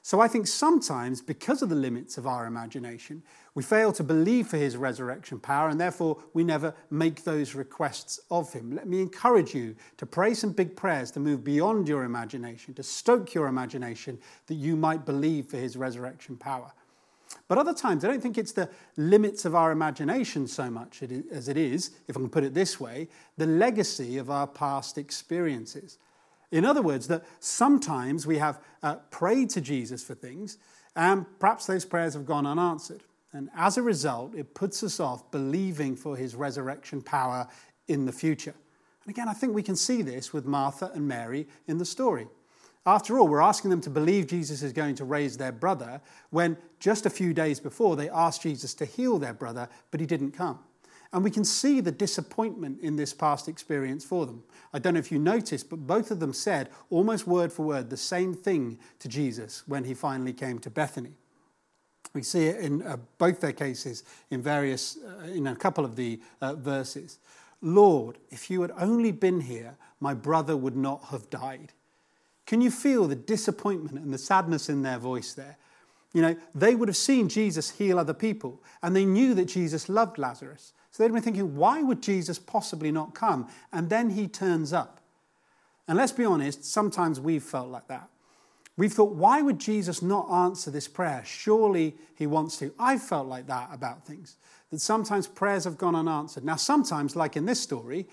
So 0.09 0.19
I 0.19 0.27
think 0.27 0.47
sometimes, 0.47 1.21
because 1.21 1.61
of 1.61 1.69
the 1.69 1.75
limits 1.75 2.17
of 2.17 2.25
our 2.25 2.47
imagination, 2.47 3.21
we 3.53 3.61
fail 3.61 3.91
to 3.91 4.03
believe 4.03 4.47
for 4.47 4.57
his 4.57 4.75
resurrection 4.75 5.39
power, 5.39 5.69
and 5.69 5.79
therefore 5.79 6.17
we 6.33 6.43
never 6.43 6.73
make 6.89 7.23
those 7.23 7.53
requests 7.53 8.19
of 8.31 8.51
him. 8.51 8.71
Let 8.71 8.87
me 8.87 9.01
encourage 9.01 9.53
you 9.53 9.75
to 9.97 10.07
pray 10.07 10.33
some 10.33 10.51
big 10.51 10.75
prayers 10.75 11.11
to 11.11 11.19
move 11.19 11.43
beyond 11.43 11.87
your 11.87 12.05
imagination, 12.05 12.73
to 12.73 12.81
stoke 12.81 13.35
your 13.35 13.45
imagination, 13.45 14.17
that 14.47 14.55
you 14.55 14.75
might 14.75 15.05
believe 15.05 15.45
for 15.45 15.57
his 15.57 15.77
resurrection 15.77 16.37
power. 16.37 16.71
But 17.47 17.59
other 17.59 17.75
times, 17.75 18.03
I 18.03 18.07
don't 18.07 18.19
think 18.19 18.39
it's 18.39 18.53
the 18.53 18.71
limits 18.97 19.45
of 19.45 19.53
our 19.53 19.71
imagination 19.71 20.47
so 20.47 20.71
much 20.71 21.03
as 21.03 21.47
it 21.49 21.57
is, 21.57 21.91
if 22.07 22.17
I 22.17 22.19
can 22.19 22.29
put 22.29 22.43
it 22.43 22.55
this 22.55 22.79
way, 22.79 23.09
the 23.37 23.45
legacy 23.45 24.17
of 24.17 24.31
our 24.31 24.47
past 24.47 24.97
experiences. 24.97 25.99
In 26.51 26.65
other 26.65 26.81
words, 26.81 27.07
that 27.07 27.25
sometimes 27.39 28.25
we 28.25 28.37
have 28.37 28.59
uh, 28.81 28.95
prayed 29.11 29.49
to 29.51 29.61
Jesus 29.61 30.03
for 30.03 30.15
things, 30.15 30.57
and 30.95 31.25
perhaps 31.39 31.65
those 31.67 31.85
prayers 31.85 32.13
have 32.13 32.25
gone 32.25 32.45
unanswered. 32.45 33.03
And 33.31 33.49
as 33.55 33.77
a 33.77 33.83
result, 33.83 34.33
it 34.33 34.55
puts 34.55 34.81
us 34.83 34.99
off 34.99 35.29
believing 35.29 35.95
for 35.95 36.17
his 36.17 36.35
resurrection 36.35 37.01
power 37.01 37.47
in 37.87 38.05
the 38.05 38.11
future. 38.11 38.55
And 39.03 39.11
again, 39.11 39.29
I 39.29 39.33
think 39.33 39.53
we 39.53 39.63
can 39.63 39.75
see 39.75 40.01
this 40.01 40.33
with 40.33 40.45
Martha 40.45 40.91
and 40.93 41.07
Mary 41.07 41.47
in 41.67 41.77
the 41.77 41.85
story. 41.85 42.27
After 42.85 43.19
all, 43.19 43.27
we're 43.27 43.41
asking 43.41 43.69
them 43.69 43.81
to 43.81 43.89
believe 43.89 44.27
Jesus 44.27 44.63
is 44.63 44.73
going 44.73 44.95
to 44.95 45.05
raise 45.05 45.37
their 45.37 45.51
brother 45.51 46.01
when 46.31 46.57
just 46.79 47.05
a 47.05 47.09
few 47.09 47.33
days 47.33 47.59
before 47.59 47.95
they 47.95 48.09
asked 48.09 48.41
Jesus 48.41 48.73
to 48.75 48.85
heal 48.85 49.19
their 49.19 49.33
brother, 49.33 49.69
but 49.91 49.99
he 49.99 50.07
didn't 50.07 50.31
come. 50.31 50.59
And 51.11 51.23
we 51.23 51.31
can 51.31 51.43
see 51.43 51.79
the 51.79 51.91
disappointment 51.91 52.81
in 52.81 52.95
this 52.95 53.13
past 53.13 53.47
experience 53.47 54.05
for 54.05 54.27
them. 54.27 54.43
I 54.73 54.79
don't 54.79 54.93
know 54.93 54.99
if 54.99 55.11
you 55.11 55.17
noticed, 55.17 55.69
but 55.69 55.87
both 55.87 56.11
of 56.11 56.19
them 56.19 56.33
said 56.33 56.69
almost 56.91 57.25
word 57.25 57.51
for 57.51 57.65
word 57.65 57.89
the 57.89 57.97
same 57.97 58.35
thing 58.35 58.77
to 58.99 59.07
Jesus 59.07 59.63
when 59.67 59.83
he 59.83 59.95
finally 59.95 60.33
came 60.33 60.59
to 60.59 60.69
Bethany. 60.69 61.13
We 62.13 62.21
see 62.23 62.47
it 62.47 62.59
in 62.59 62.81
uh, 62.83 62.97
both 63.17 63.39
their 63.39 63.53
cases 63.53 64.03
in 64.29 64.41
various, 64.41 64.97
uh, 64.97 65.25
in 65.25 65.47
a 65.47 65.55
couple 65.55 65.85
of 65.85 65.95
the 65.95 66.19
uh, 66.41 66.53
verses. 66.55 67.19
Lord, 67.61 68.17
if 68.29 68.49
you 68.49 68.61
had 68.61 68.71
only 68.79 69.11
been 69.11 69.41
here, 69.41 69.75
my 69.99 70.13
brother 70.13 70.55
would 70.55 70.75
not 70.75 71.05
have 71.05 71.29
died. 71.29 71.73
Can 72.45 72.61
you 72.61 72.71
feel 72.71 73.07
the 73.07 73.15
disappointment 73.15 73.99
and 73.99 74.13
the 74.13 74.17
sadness 74.17 74.69
in 74.69 74.81
their 74.81 74.97
voice 74.97 75.33
there? 75.33 75.57
You 76.13 76.23
know, 76.23 76.35
they 76.55 76.73
would 76.73 76.87
have 76.87 76.97
seen 76.97 77.29
Jesus 77.29 77.69
heal 77.69 77.99
other 77.99 78.13
people, 78.13 78.61
and 78.81 78.95
they 78.95 79.05
knew 79.05 79.35
that 79.35 79.45
Jesus 79.45 79.89
loved 79.89 80.17
Lazarus. 80.17 80.73
So 80.99 81.05
they'd 81.05 81.13
been 81.13 81.21
thinking, 81.21 81.55
why 81.55 81.81
would 81.81 82.03
Jesus 82.03 82.37
possibly 82.37 82.91
not 82.91 83.15
come? 83.15 83.47
And 83.71 83.89
then 83.89 84.09
he 84.09 84.27
turns 84.27 84.73
up. 84.73 84.99
And 85.87 85.97
let's 85.97 86.11
be 86.11 86.25
honest, 86.25 86.65
sometimes 86.65 87.21
we've 87.21 87.41
felt 87.41 87.69
like 87.69 87.87
that. 87.87 88.09
We've 88.75 88.91
thought, 88.91 89.13
why 89.13 89.41
would 89.41 89.59
Jesus 89.59 90.01
not 90.01 90.29
answer 90.29 90.69
this 90.69 90.89
prayer? 90.89 91.23
Surely 91.25 91.95
he 92.15 92.27
wants 92.27 92.57
to. 92.57 92.73
I've 92.77 93.01
felt 93.01 93.29
like 93.29 93.47
that 93.47 93.69
about 93.71 94.05
things, 94.05 94.35
that 94.71 94.81
sometimes 94.81 95.25
prayers 95.25 95.63
have 95.63 95.77
gone 95.77 95.95
unanswered. 95.95 96.43
Now, 96.43 96.57
sometimes, 96.57 97.15
like 97.15 97.37
in 97.37 97.45
this 97.45 97.61
story, 97.61 98.05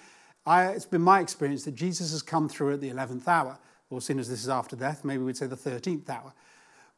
I, 0.46 0.66
it's 0.66 0.86
been 0.86 1.02
my 1.02 1.18
experience 1.18 1.64
that 1.64 1.74
Jesus 1.74 2.12
has 2.12 2.22
come 2.22 2.48
through 2.48 2.74
at 2.74 2.80
the 2.80 2.90
11th 2.90 3.26
hour, 3.26 3.58
or 3.90 3.98
as 3.98 4.04
soon 4.04 4.20
as 4.20 4.28
this 4.28 4.44
is 4.44 4.48
after 4.48 4.76
death, 4.76 5.04
maybe 5.04 5.24
we'd 5.24 5.36
say 5.36 5.48
the 5.48 5.56
13th 5.56 6.08
hour. 6.08 6.32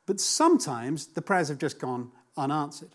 But 0.04 0.21
sometimes 0.21 1.07
the 1.07 1.23
prayers 1.23 1.49
have 1.49 1.59
just 1.59 1.78
gone 1.78 2.11
unanswered. 2.37 2.90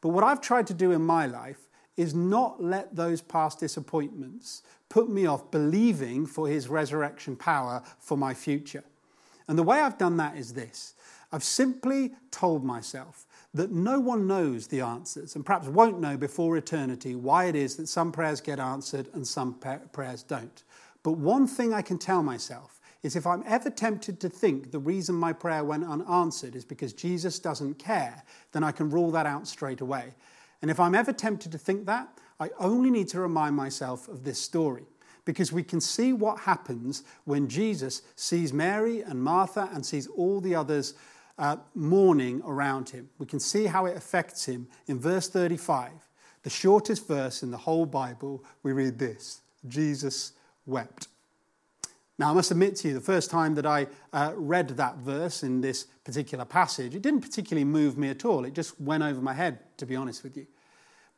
But 0.00 0.08
what 0.08 0.24
I've 0.24 0.40
tried 0.40 0.66
to 0.66 0.74
do 0.74 0.90
in 0.90 1.02
my 1.02 1.26
life 1.26 1.68
is 1.96 2.14
not 2.14 2.62
let 2.62 2.94
those 2.96 3.20
past 3.20 3.60
disappointments 3.60 4.62
put 4.88 5.08
me 5.08 5.26
off 5.26 5.50
believing 5.50 6.26
for 6.26 6.48
his 6.48 6.68
resurrection 6.68 7.36
power 7.36 7.82
for 7.98 8.16
my 8.16 8.34
future. 8.34 8.84
And 9.48 9.58
the 9.58 9.62
way 9.62 9.80
I've 9.80 9.98
done 9.98 10.16
that 10.18 10.36
is 10.36 10.54
this 10.54 10.94
I've 11.32 11.44
simply 11.44 12.12
told 12.30 12.64
myself 12.64 13.26
that 13.54 13.70
no 13.70 14.00
one 14.00 14.26
knows 14.26 14.66
the 14.66 14.80
answers 14.80 15.34
and 15.34 15.44
perhaps 15.44 15.66
won't 15.66 16.00
know 16.00 16.16
before 16.16 16.56
eternity 16.56 17.14
why 17.14 17.46
it 17.46 17.54
is 17.54 17.76
that 17.76 17.88
some 17.88 18.12
prayers 18.12 18.40
get 18.40 18.58
answered 18.58 19.08
and 19.14 19.26
some 19.26 19.58
prayers 19.92 20.22
don't. 20.22 20.62
But 21.02 21.12
one 21.12 21.46
thing 21.46 21.74
I 21.74 21.82
can 21.82 21.98
tell 21.98 22.22
myself 22.22 22.80
is 23.02 23.16
if 23.16 23.26
I'm 23.26 23.42
ever 23.46 23.68
tempted 23.68 24.20
to 24.20 24.28
think 24.28 24.70
the 24.70 24.78
reason 24.78 25.14
my 25.14 25.32
prayer 25.32 25.64
went 25.64 25.84
unanswered 25.84 26.54
is 26.54 26.64
because 26.64 26.92
Jesus 26.92 27.38
doesn't 27.38 27.74
care, 27.74 28.22
then 28.52 28.62
I 28.62 28.72
can 28.72 28.90
rule 28.90 29.10
that 29.10 29.26
out 29.26 29.48
straight 29.48 29.80
away. 29.80 30.14
And 30.62 30.70
if 30.70 30.80
I'm 30.80 30.94
ever 30.94 31.12
tempted 31.12 31.52
to 31.52 31.58
think 31.58 31.86
that, 31.86 32.08
I 32.40 32.50
only 32.58 32.90
need 32.90 33.08
to 33.08 33.20
remind 33.20 33.54
myself 33.56 34.08
of 34.08 34.24
this 34.24 34.38
story. 34.38 34.84
Because 35.24 35.52
we 35.52 35.62
can 35.62 35.80
see 35.80 36.12
what 36.12 36.40
happens 36.40 37.04
when 37.24 37.48
Jesus 37.48 38.02
sees 38.16 38.52
Mary 38.52 39.02
and 39.02 39.22
Martha 39.22 39.68
and 39.72 39.84
sees 39.84 40.06
all 40.08 40.40
the 40.40 40.54
others 40.54 40.94
uh, 41.38 41.56
mourning 41.74 42.42
around 42.44 42.88
him. 42.88 43.08
We 43.18 43.26
can 43.26 43.38
see 43.38 43.66
how 43.66 43.86
it 43.86 43.96
affects 43.96 44.46
him 44.46 44.68
in 44.86 44.98
verse 44.98 45.28
35. 45.28 45.90
The 46.42 46.50
shortest 46.50 47.06
verse 47.06 47.42
in 47.42 47.50
the 47.50 47.56
whole 47.56 47.86
Bible, 47.86 48.44
we 48.62 48.72
read 48.72 48.98
this 48.98 49.42
Jesus 49.68 50.32
wept. 50.66 51.08
Now, 52.18 52.30
I 52.30 52.34
must 52.34 52.50
admit 52.50 52.76
to 52.76 52.88
you, 52.88 52.94
the 52.94 53.00
first 53.00 53.30
time 53.30 53.54
that 53.54 53.66
I 53.66 53.86
uh, 54.12 54.32
read 54.36 54.68
that 54.68 54.98
verse 54.98 55.42
in 55.42 55.60
this 55.60 55.84
particular 56.04 56.44
passage, 56.44 56.94
it 56.94 57.02
didn't 57.02 57.22
particularly 57.22 57.64
move 57.64 57.96
me 57.96 58.10
at 58.10 58.24
all. 58.24 58.44
It 58.44 58.54
just 58.54 58.80
went 58.80 59.02
over 59.02 59.20
my 59.20 59.32
head, 59.32 59.58
to 59.78 59.86
be 59.86 59.96
honest 59.96 60.22
with 60.22 60.36
you. 60.36 60.46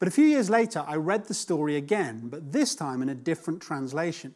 But 0.05 0.09
a 0.09 0.17
few 0.17 0.27
years 0.27 0.51
later, 0.51 0.85
I 0.87 0.97
read 0.97 1.29
the 1.29 1.33
story 1.33 1.77
again, 1.77 2.29
but 2.29 2.53
this 2.53 2.75
time 2.75 3.01
in 3.01 3.09
a 3.09 3.15
different 3.15 3.63
translation. 3.63 4.35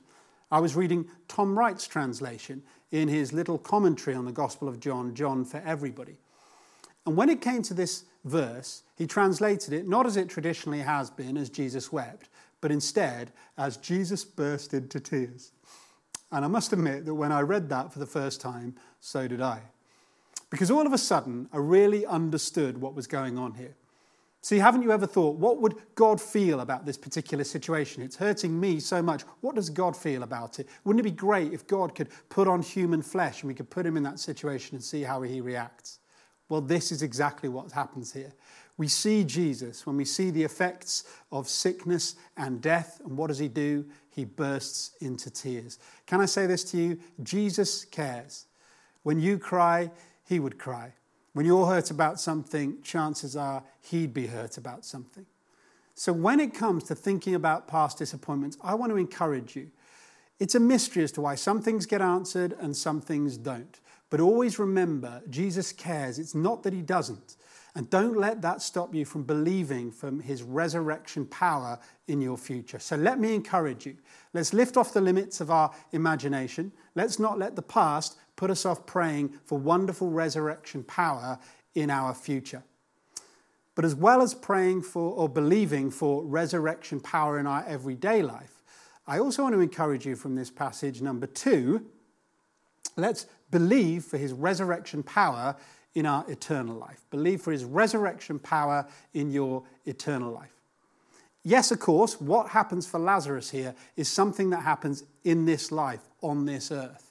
I 0.51 0.61
was 0.61 0.75
reading 0.75 1.11
Tom 1.29 1.59
Wright's 1.59 1.87
translation 1.87 2.63
in 2.91 3.07
his 3.09 3.35
little 3.35 3.59
commentary 3.59 4.17
on 4.17 4.25
the 4.25 4.33
Gospel 4.33 4.67
of 4.67 4.81
John, 4.81 5.15
John 5.15 5.45
for 5.45 5.59
Everybody. 5.59 6.17
And 7.05 7.19
when 7.19 7.29
it 7.29 7.43
came 7.43 7.61
to 7.65 7.75
this 7.75 8.05
verse, 8.25 8.83
he 8.97 9.07
translated 9.07 9.75
it 9.75 9.87
not 9.87 10.07
as 10.07 10.17
it 10.17 10.31
traditionally 10.31 10.79
has 10.79 11.11
been, 11.11 11.37
as 11.37 11.51
Jesus 11.51 11.93
wept, 11.93 12.31
but 12.63 12.73
instead 12.73 13.31
as 13.59 13.77
Jesus 13.77 14.25
burst 14.25 14.73
into 14.73 14.99
tears. 14.99 15.53
And 16.33 16.47
I 16.47 16.49
must 16.49 16.73
admit 16.73 17.05
that 17.05 17.15
when 17.15 17.31
I 17.31 17.43
read 17.43 17.69
that 17.69 17.93
for 17.93 17.99
the 17.99 18.07
first 18.07 18.41
time, 18.41 18.75
so 19.01 19.29
did 19.29 19.43
I. 19.43 19.61
Because 20.49 20.71
all 20.71 20.87
of 20.87 20.95
a 20.95 20.99
sudden, 20.99 21.47
I 21.53 21.59
really 21.59 22.07
understood 22.07 22.81
what 22.81 22.95
was 22.95 23.07
going 23.07 23.37
on 23.37 23.53
here. 23.53 23.75
See, 24.49 24.57
haven't 24.57 24.81
you 24.81 24.93
ever 24.93 25.07
thought, 25.07 25.37
what 25.37 25.61
would 25.61 25.75
God 25.95 26.19
feel 26.19 26.61
about 26.61 26.87
this 26.87 26.97
particular 26.97 27.45
situation? 27.45 28.03
It's 28.03 28.17
hurting 28.17 28.59
me 28.59 28.81
so 28.81 29.03
much. 29.03 29.21
What 29.43 29.57
does 29.57 29.69
God 29.69 29.95
feel 29.95 30.23
about 30.23 30.59
it? 30.59 30.67
Wouldn't 30.85 31.01
it 31.01 31.11
be 31.11 31.15
great 31.15 31.53
if 31.53 31.67
God 31.67 31.95
could 31.95 32.09
put 32.31 32.49
on 32.49 32.63
human 32.63 33.03
flesh 33.03 33.43
and 33.43 33.49
we 33.49 33.55
could 33.55 33.69
put 33.69 33.85
him 33.85 33.95
in 33.95 34.03
that 34.05 34.19
situation 34.19 34.75
and 34.75 34.83
see 34.83 35.03
how 35.03 35.21
he 35.21 35.43
reacts? 35.43 35.99
Well, 36.49 36.63
this 36.63 36.91
is 36.91 37.03
exactly 37.03 37.51
what 37.51 37.73
happens 37.73 38.11
here. 38.11 38.33
We 38.79 38.89
see 38.89 39.23
Jesus 39.23 39.85
when 39.85 39.99
we 39.99 40.07
see 40.07 40.31
the 40.31 40.45
effects 40.45 41.05
of 41.31 41.47
sickness 41.47 42.15
and 42.39 42.63
death. 42.63 43.03
And 43.05 43.19
what 43.19 43.27
does 43.27 43.39
he 43.39 43.49
do? 43.49 43.85
He 44.09 44.25
bursts 44.25 44.93
into 45.03 45.29
tears. 45.29 45.79
Can 46.07 46.23
I 46.23 46.25
say 46.25 46.47
this 46.47 46.65
to 46.71 46.79
you? 46.79 46.99
Jesus 47.23 47.85
cares. 47.85 48.47
When 49.03 49.21
you 49.21 49.39
cry, 49.39 49.91
he 50.27 50.41
would 50.41 50.57
cry. 50.59 50.95
When 51.39 51.47
you're 51.47 51.67
hurt 51.67 51.93
about 51.93 52.19
something, 52.19 52.83
chances 52.83 53.37
are 53.37 53.63
he'd 53.81 54.13
be 54.13 54.27
hurt 54.27 54.59
about 54.59 54.85
something. 54.85 55.25
So, 55.95 56.13
when 56.13 56.41
it 56.41 56.53
comes 56.53 56.83
to 56.89 56.97
thinking 56.97 57.37
about 57.37 57.69
past 57.69 57.97
disappointments, 57.97 58.59
I 58.61 58.75
want 58.75 58.91
to 58.91 58.97
encourage 58.97 59.55
you. 59.55 59.71
It's 60.41 60.57
a 60.57 60.59
mystery 60.59 61.05
as 61.05 61.13
to 61.13 61.21
why 61.21 61.37
some 61.37 61.63
things 61.63 61.87
get 61.87 62.01
answered 62.01 62.57
and 62.59 62.77
some 62.77 63.01
things 63.01 63.37
don't. 63.37 63.79
But 64.11 64.19
always 64.19 64.59
remember, 64.59 65.23
Jesus 65.31 65.71
cares. 65.71 66.19
It's 66.19 66.35
not 66.35 66.65
that 66.65 66.73
he 66.73 66.83
doesn't. 66.83 67.37
And 67.77 67.89
don't 67.89 68.17
let 68.17 68.43
that 68.43 68.61
stop 68.61 68.93
you 68.93 69.05
from 69.05 69.23
believing 69.23 69.93
from 69.93 70.19
his 70.19 70.43
resurrection 70.43 71.25
power 71.25 71.79
in 72.09 72.21
your 72.21 72.37
future. 72.37 72.81
So 72.81 72.97
let 72.97 73.21
me 73.21 73.37
encourage 73.37 73.87
you. 73.87 73.97
Let's 74.33 74.53
lift 74.53 74.77
off 74.77 74.93
the 74.93 75.01
limits 75.01 75.41
of 75.41 75.53
our 75.53 75.71
imagination. 75.93 76.73
Let's 76.97 77.21
not 77.21 77.39
let 77.39 77.55
the 77.55 77.63
past 77.63 78.17
put 78.39 78.51
us 78.51 78.65
off 78.65 78.87
praying 78.87 79.29
for 79.45 79.59
wonderful 79.59 80.09
resurrection 80.09 80.85
power 80.85 81.39
in 81.75 81.91
our 81.91 82.15
future. 82.15 82.63
But 83.75 83.85
as 83.85 83.95
well 83.95 84.23
as 84.23 84.33
praying 84.33 84.83
for 84.83 85.13
or 85.13 85.29
believing 85.29 85.91
for 85.91 86.25
resurrection 86.25 87.01
power 87.01 87.39
in 87.39 87.47
our 87.47 87.65
everyday 87.67 88.23
life, 88.23 88.63
I 89.07 89.19
also 89.19 89.43
want 89.43 89.55
to 89.55 89.61
encourage 89.61 90.07
you 90.07 90.17
from 90.17 90.37
this 90.37 90.51
passage, 90.51 91.03
number 91.03 91.27
two, 91.27 91.85
let's 92.97 93.27
believe 93.51 94.05
for 94.05 94.19
his 94.19 94.33
resurrection 94.33 95.03
power 95.03 95.57
in 95.95 96.07
our 96.07 96.25
eternal 96.31 96.77
life. 96.77 97.05
Believe 97.11 97.43
for 97.43 97.51
his 97.51 97.65
resurrection 97.65 98.39
power 98.39 98.87
in 99.15 99.33
your 99.33 99.65
eternal 99.85 100.31
life. 100.31 100.53
Yes, 101.43 101.73
of 101.73 101.81
course, 101.81 102.21
what 102.21 102.51
happens 102.51 102.87
for 102.87 103.01
Lazarus 103.01 103.51
here 103.51 103.75
is 103.97 104.09
something 104.09 104.51
that 104.51 104.63
happens 104.63 105.03
in 105.25 105.45
this 105.45 105.73
life, 105.73 106.03
on 106.21 106.45
this 106.45 106.71
earth. 106.71 107.08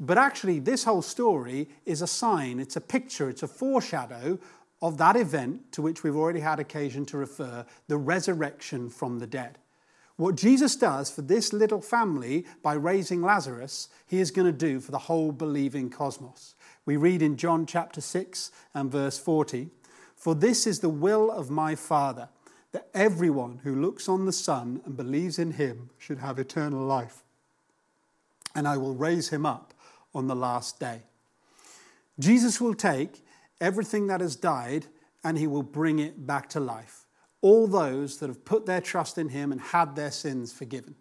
But 0.00 0.16
actually, 0.16 0.60
this 0.60 0.84
whole 0.84 1.02
story 1.02 1.68
is 1.84 2.00
a 2.00 2.06
sign, 2.06 2.58
it's 2.58 2.76
a 2.76 2.80
picture, 2.80 3.28
it's 3.28 3.42
a 3.42 3.48
foreshadow 3.48 4.38
of 4.80 4.96
that 4.96 5.14
event 5.14 5.72
to 5.72 5.82
which 5.82 6.02
we've 6.02 6.16
already 6.16 6.40
had 6.40 6.58
occasion 6.58 7.04
to 7.06 7.18
refer 7.18 7.66
the 7.86 7.98
resurrection 7.98 8.88
from 8.88 9.18
the 9.18 9.26
dead. 9.26 9.58
What 10.16 10.36
Jesus 10.36 10.74
does 10.74 11.10
for 11.10 11.20
this 11.20 11.52
little 11.52 11.82
family 11.82 12.46
by 12.62 12.74
raising 12.74 13.22
Lazarus, 13.22 13.90
he 14.06 14.20
is 14.20 14.30
going 14.30 14.46
to 14.46 14.52
do 14.52 14.80
for 14.80 14.90
the 14.90 14.98
whole 14.98 15.32
believing 15.32 15.90
cosmos. 15.90 16.54
We 16.86 16.96
read 16.96 17.20
in 17.20 17.36
John 17.36 17.66
chapter 17.66 18.00
6 18.00 18.50
and 18.74 18.90
verse 18.90 19.18
40 19.18 19.68
For 20.16 20.34
this 20.34 20.66
is 20.66 20.80
the 20.80 20.88
will 20.88 21.30
of 21.30 21.50
my 21.50 21.74
Father, 21.74 22.30
that 22.72 22.88
everyone 22.94 23.60
who 23.64 23.74
looks 23.74 24.08
on 24.08 24.24
the 24.24 24.32
Son 24.32 24.80
and 24.86 24.96
believes 24.96 25.38
in 25.38 25.52
him 25.52 25.90
should 25.98 26.18
have 26.18 26.38
eternal 26.38 26.84
life. 26.84 27.22
And 28.54 28.66
I 28.66 28.78
will 28.78 28.94
raise 28.94 29.28
him 29.28 29.44
up 29.44 29.74
on 30.14 30.26
the 30.26 30.36
last 30.36 30.80
day. 30.80 31.02
Jesus 32.18 32.60
will 32.60 32.74
take 32.74 33.24
everything 33.60 34.06
that 34.08 34.20
has 34.20 34.36
died 34.36 34.86
and 35.24 35.38
he 35.38 35.46
will 35.46 35.62
bring 35.62 35.98
it 35.98 36.26
back 36.26 36.48
to 36.50 36.60
life. 36.60 37.06
All 37.42 37.66
those 37.66 38.18
that 38.18 38.28
have 38.28 38.44
put 38.44 38.66
their 38.66 38.80
trust 38.80 39.16
in 39.18 39.30
him 39.30 39.52
and 39.52 39.60
had 39.60 39.96
their 39.96 40.10
sins 40.10 40.52
forgiven. 40.52 40.94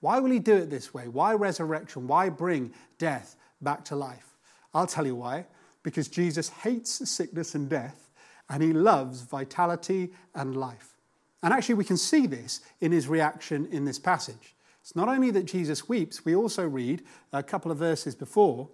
Why 0.00 0.18
will 0.18 0.30
he 0.30 0.38
do 0.38 0.56
it 0.56 0.70
this 0.70 0.94
way? 0.94 1.08
Why 1.08 1.34
resurrection? 1.34 2.06
Why 2.06 2.28
bring 2.28 2.72
death 2.98 3.36
back 3.60 3.84
to 3.86 3.96
life? 3.96 4.36
I'll 4.74 4.86
tell 4.86 5.06
you 5.06 5.16
why. 5.16 5.46
Because 5.82 6.08
Jesus 6.08 6.48
hates 6.48 7.08
sickness 7.08 7.54
and 7.54 7.68
death 7.68 8.10
and 8.48 8.62
he 8.62 8.72
loves 8.72 9.22
vitality 9.22 10.12
and 10.34 10.56
life. 10.56 10.96
And 11.42 11.52
actually, 11.52 11.76
we 11.76 11.84
can 11.84 11.96
see 11.96 12.26
this 12.26 12.60
in 12.80 12.90
his 12.90 13.06
reaction 13.06 13.66
in 13.70 13.84
this 13.84 13.98
passage. 13.98 14.56
It's 14.88 14.96
not 14.96 15.10
only 15.10 15.30
that 15.32 15.44
Jesus 15.44 15.86
weeps, 15.86 16.24
we 16.24 16.34
also 16.34 16.66
read 16.66 17.02
a 17.30 17.42
couple 17.42 17.70
of 17.70 17.76
verses 17.76 18.14
before 18.14 18.70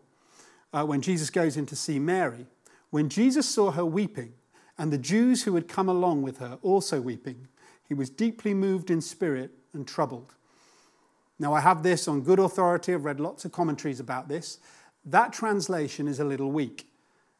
uh, 0.72 0.84
when 0.84 1.00
Jesus 1.00 1.28
goes 1.28 1.56
in 1.56 1.66
to 1.66 1.74
see 1.74 1.98
Mary. 1.98 2.46
When 2.90 3.08
Jesus 3.08 3.48
saw 3.48 3.72
her 3.72 3.84
weeping, 3.84 4.34
and 4.78 4.92
the 4.92 4.98
Jews 4.98 5.42
who 5.42 5.56
had 5.56 5.66
come 5.66 5.88
along 5.88 6.22
with 6.22 6.38
her 6.38 6.60
also 6.62 7.00
weeping, 7.00 7.48
he 7.88 7.94
was 7.94 8.10
deeply 8.10 8.54
moved 8.54 8.92
in 8.92 9.00
spirit 9.00 9.50
and 9.72 9.88
troubled. 9.88 10.36
Now, 11.40 11.52
I 11.52 11.58
have 11.58 11.82
this 11.82 12.06
on 12.06 12.20
good 12.20 12.38
authority. 12.38 12.94
I've 12.94 13.04
read 13.04 13.18
lots 13.18 13.44
of 13.44 13.50
commentaries 13.50 13.98
about 13.98 14.28
this. 14.28 14.60
That 15.04 15.32
translation 15.32 16.06
is 16.06 16.20
a 16.20 16.24
little 16.24 16.52
weak. 16.52 16.88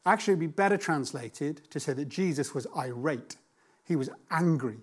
Actually, 0.05 0.33
it 0.33 0.35
would 0.35 0.47
be 0.47 0.47
better 0.47 0.75
translated 0.75 1.61
to 1.69 1.79
say 1.79 1.93
that 1.93 2.09
Jesus 2.09 2.53
was 2.53 2.67
irate. 2.75 3.37
He 3.85 3.95
was 3.95 4.09
angry. 4.31 4.79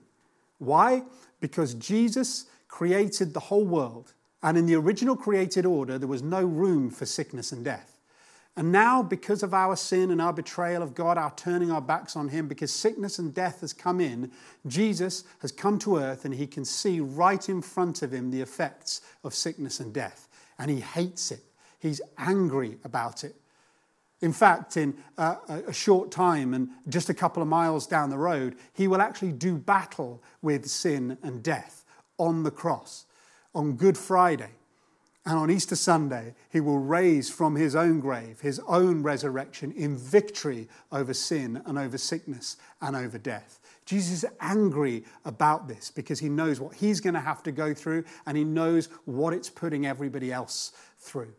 Why? 0.56 1.02
Because 1.40 1.74
Jesus 1.74 2.46
created 2.72 3.34
the 3.34 3.38
whole 3.40 3.66
world, 3.66 4.14
and 4.42 4.56
in 4.56 4.64
the 4.64 4.74
original 4.74 5.14
created 5.14 5.66
order, 5.66 5.98
there 5.98 6.08
was 6.08 6.22
no 6.22 6.42
room 6.42 6.88
for 6.90 7.04
sickness 7.04 7.52
and 7.52 7.62
death. 7.62 8.00
And 8.56 8.72
now, 8.72 9.02
because 9.02 9.42
of 9.42 9.52
our 9.52 9.76
sin 9.76 10.10
and 10.10 10.22
our 10.22 10.32
betrayal 10.32 10.82
of 10.82 10.94
God, 10.94 11.18
our 11.18 11.34
turning 11.36 11.70
our 11.70 11.82
backs 11.82 12.16
on 12.16 12.28
Him, 12.28 12.48
because 12.48 12.72
sickness 12.72 13.18
and 13.18 13.34
death 13.34 13.60
has 13.60 13.74
come 13.74 14.00
in, 14.00 14.32
Jesus 14.66 15.24
has 15.40 15.52
come 15.52 15.78
to 15.80 15.98
earth 15.98 16.24
and 16.24 16.34
He 16.34 16.46
can 16.46 16.64
see 16.64 16.98
right 16.98 17.46
in 17.46 17.60
front 17.60 18.00
of 18.00 18.10
Him 18.10 18.30
the 18.30 18.40
effects 18.40 19.02
of 19.22 19.34
sickness 19.34 19.78
and 19.78 19.92
death. 19.92 20.26
And 20.58 20.70
He 20.70 20.80
hates 20.80 21.30
it, 21.30 21.44
He's 21.78 22.00
angry 22.16 22.78
about 22.84 23.22
it. 23.22 23.36
In 24.22 24.32
fact, 24.32 24.78
in 24.78 24.94
uh, 25.18 25.36
a 25.66 25.74
short 25.74 26.10
time 26.10 26.54
and 26.54 26.70
just 26.88 27.10
a 27.10 27.14
couple 27.14 27.42
of 27.42 27.48
miles 27.50 27.86
down 27.86 28.08
the 28.08 28.16
road, 28.16 28.56
He 28.72 28.88
will 28.88 29.02
actually 29.02 29.32
do 29.32 29.58
battle 29.58 30.22
with 30.40 30.66
sin 30.66 31.18
and 31.22 31.42
death 31.42 31.81
on 32.22 32.44
the 32.44 32.50
cross. 32.50 33.04
On 33.54 33.74
Good 33.74 33.98
Friday 33.98 34.50
and 35.26 35.36
on 35.36 35.50
Easter 35.50 35.76
Sunday, 35.76 36.34
he 36.50 36.60
will 36.60 36.78
raise 36.78 37.28
from 37.28 37.56
his 37.56 37.76
own 37.76 38.00
grave 38.00 38.40
his 38.40 38.60
own 38.66 39.02
resurrection 39.02 39.72
in 39.72 39.96
victory 39.96 40.68
over 40.90 41.12
sin 41.12 41.60
and 41.66 41.78
over 41.78 41.98
sickness 41.98 42.56
and 42.80 42.96
over 42.96 43.18
death. 43.18 43.58
Jesus 43.84 44.22
is 44.22 44.30
angry 44.40 45.04
about 45.24 45.68
this 45.68 45.90
because 45.90 46.20
he 46.20 46.28
knows 46.28 46.60
what 46.60 46.74
he's 46.74 47.00
going 47.00 47.14
to 47.14 47.20
have 47.20 47.42
to 47.42 47.52
go 47.52 47.74
through 47.74 48.04
and 48.26 48.36
he 48.36 48.44
knows 48.44 48.88
what 49.04 49.34
it's 49.34 49.50
putting 49.50 49.86
everybody 49.86 50.32
else 50.32 50.72
through. 50.98 51.32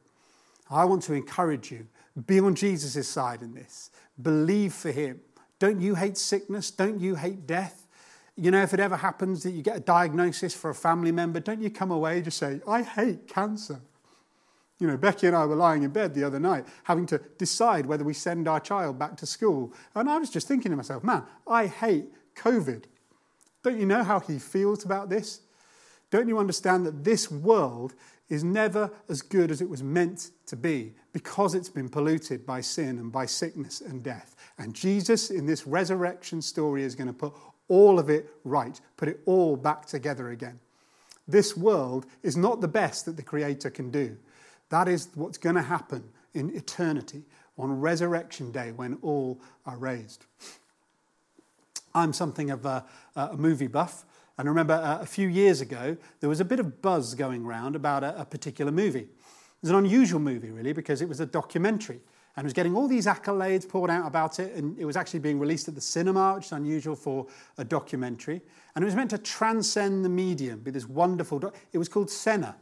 I 0.69 0.85
want 0.85 1.03
to 1.03 1.13
encourage 1.13 1.71
you 1.71 1.87
be 2.27 2.39
on 2.39 2.53
Jesus' 2.53 3.07
side 3.07 3.41
in 3.41 3.53
this. 3.53 3.89
Believe 4.21 4.73
for 4.73 4.91
him. 4.91 5.21
Don't 5.57 5.81
you 5.81 5.95
hate 5.95 6.17
sickness? 6.17 6.69
Don't 6.69 6.99
you 6.99 7.15
hate 7.15 7.47
death? 7.47 7.82
You 8.35 8.49
know, 8.49 8.63
if 8.63 8.73
it 8.73 8.79
ever 8.79 8.95
happens 8.95 9.43
that 9.43 9.51
you 9.51 9.61
get 9.61 9.77
a 9.77 9.79
diagnosis 9.79 10.53
for 10.53 10.71
a 10.71 10.75
family 10.75 11.11
member, 11.11 11.39
don't 11.39 11.61
you 11.61 11.69
come 11.69 11.91
away 11.91 12.21
just 12.21 12.37
say, 12.37 12.61
I 12.67 12.81
hate 12.81 13.27
cancer? 13.27 13.81
You 14.79 14.87
know, 14.87 14.97
Becky 14.97 15.27
and 15.27 15.35
I 15.35 15.45
were 15.45 15.55
lying 15.55 15.83
in 15.83 15.91
bed 15.91 16.13
the 16.13 16.23
other 16.23 16.39
night 16.39 16.65
having 16.83 17.05
to 17.07 17.19
decide 17.37 17.85
whether 17.85 18.03
we 18.03 18.13
send 18.13 18.47
our 18.47 18.59
child 18.59 18.97
back 18.97 19.15
to 19.17 19.25
school. 19.25 19.73
And 19.95 20.09
I 20.09 20.17
was 20.17 20.29
just 20.29 20.47
thinking 20.47 20.71
to 20.71 20.75
myself, 20.75 21.03
man, 21.03 21.23
I 21.47 21.67
hate 21.67 22.05
COVID. 22.35 22.85
Don't 23.63 23.79
you 23.79 23.85
know 23.85 24.03
how 24.03 24.19
he 24.19 24.39
feels 24.39 24.83
about 24.83 25.09
this? 25.09 25.41
Don't 26.09 26.27
you 26.27 26.37
understand 26.37 26.85
that 26.85 27.03
this 27.03 27.31
world 27.31 27.95
is 28.29 28.43
never 28.43 28.91
as 29.09 29.21
good 29.21 29.51
as 29.51 29.61
it 29.61 29.69
was 29.69 29.81
meant 29.81 30.31
to 30.47 30.55
be 30.55 30.93
because 31.11 31.55
it's 31.55 31.69
been 31.69 31.87
polluted 31.89 32.45
by 32.45 32.61
sin 32.61 32.97
and 32.97 33.11
by 33.11 33.25
sickness 33.25 33.81
and 33.81 34.03
death? 34.03 34.35
And 34.57 34.73
Jesus, 34.73 35.29
in 35.29 35.45
this 35.45 35.65
resurrection 35.65 36.41
story, 36.41 36.83
is 36.83 36.93
going 36.93 37.07
to 37.07 37.13
put 37.13 37.33
all 37.67 37.99
of 37.99 38.09
it 38.09 38.29
right, 38.43 38.79
put 38.97 39.07
it 39.07 39.19
all 39.25 39.55
back 39.55 39.85
together 39.85 40.29
again. 40.29 40.59
This 41.27 41.55
world 41.55 42.05
is 42.21 42.35
not 42.35 42.61
the 42.61 42.67
best 42.67 43.05
that 43.05 43.15
the 43.15 43.23
Creator 43.23 43.69
can 43.69 43.91
do. 43.91 44.17
That 44.69 44.87
is 44.87 45.09
what's 45.15 45.37
going 45.37 45.55
to 45.55 45.61
happen 45.61 46.03
in 46.33 46.55
eternity 46.55 47.23
on 47.57 47.79
Resurrection 47.79 48.51
Day 48.51 48.71
when 48.71 48.97
all 49.01 49.39
are 49.65 49.77
raised. 49.77 50.25
I'm 51.95 52.11
something 52.11 52.49
of 52.49 52.65
a, 52.65 52.85
a 53.15 53.37
movie 53.37 53.67
buff, 53.67 54.03
and 54.37 54.47
I 54.47 54.49
remember 54.49 54.73
uh, 54.73 54.99
a 54.99 55.05
few 55.05 55.27
years 55.27 55.61
ago 55.61 55.95
there 56.19 56.29
was 56.29 56.39
a 56.39 56.45
bit 56.45 56.59
of 56.59 56.81
buzz 56.81 57.13
going 57.13 57.45
around 57.45 57.75
about 57.75 58.03
a, 58.03 58.19
a 58.19 58.25
particular 58.25 58.71
movie. 58.71 59.01
It 59.03 59.61
was 59.61 59.69
an 59.69 59.77
unusual 59.77 60.19
movie, 60.19 60.49
really, 60.49 60.73
because 60.73 61.01
it 61.01 61.07
was 61.07 61.19
a 61.19 61.25
documentary. 61.25 62.01
And 62.35 62.43
was 62.43 62.53
getting 62.53 62.75
all 62.75 62.87
these 62.87 63.05
accolades 63.05 63.67
poured 63.67 63.89
out 63.89 64.07
about 64.07 64.39
it. 64.39 64.55
And 64.55 64.77
it 64.79 64.85
was 64.85 64.97
actually 64.97 65.19
being 65.19 65.39
released 65.39 65.67
at 65.67 65.75
the 65.75 65.81
cinema, 65.81 66.35
which 66.35 66.45
is 66.45 66.51
unusual 66.51 66.95
for 66.95 67.27
a 67.57 67.63
documentary. 67.63 68.41
And 68.75 68.83
it 68.83 68.85
was 68.85 68.95
meant 68.95 69.11
to 69.11 69.17
transcend 69.17 70.03
the 70.03 70.09
medium, 70.09 70.59
be 70.59 70.71
this 70.71 70.87
wonderful. 70.87 71.53
It 71.71 71.77
was 71.77 71.89
called 71.89 72.09
Senna. 72.09 72.55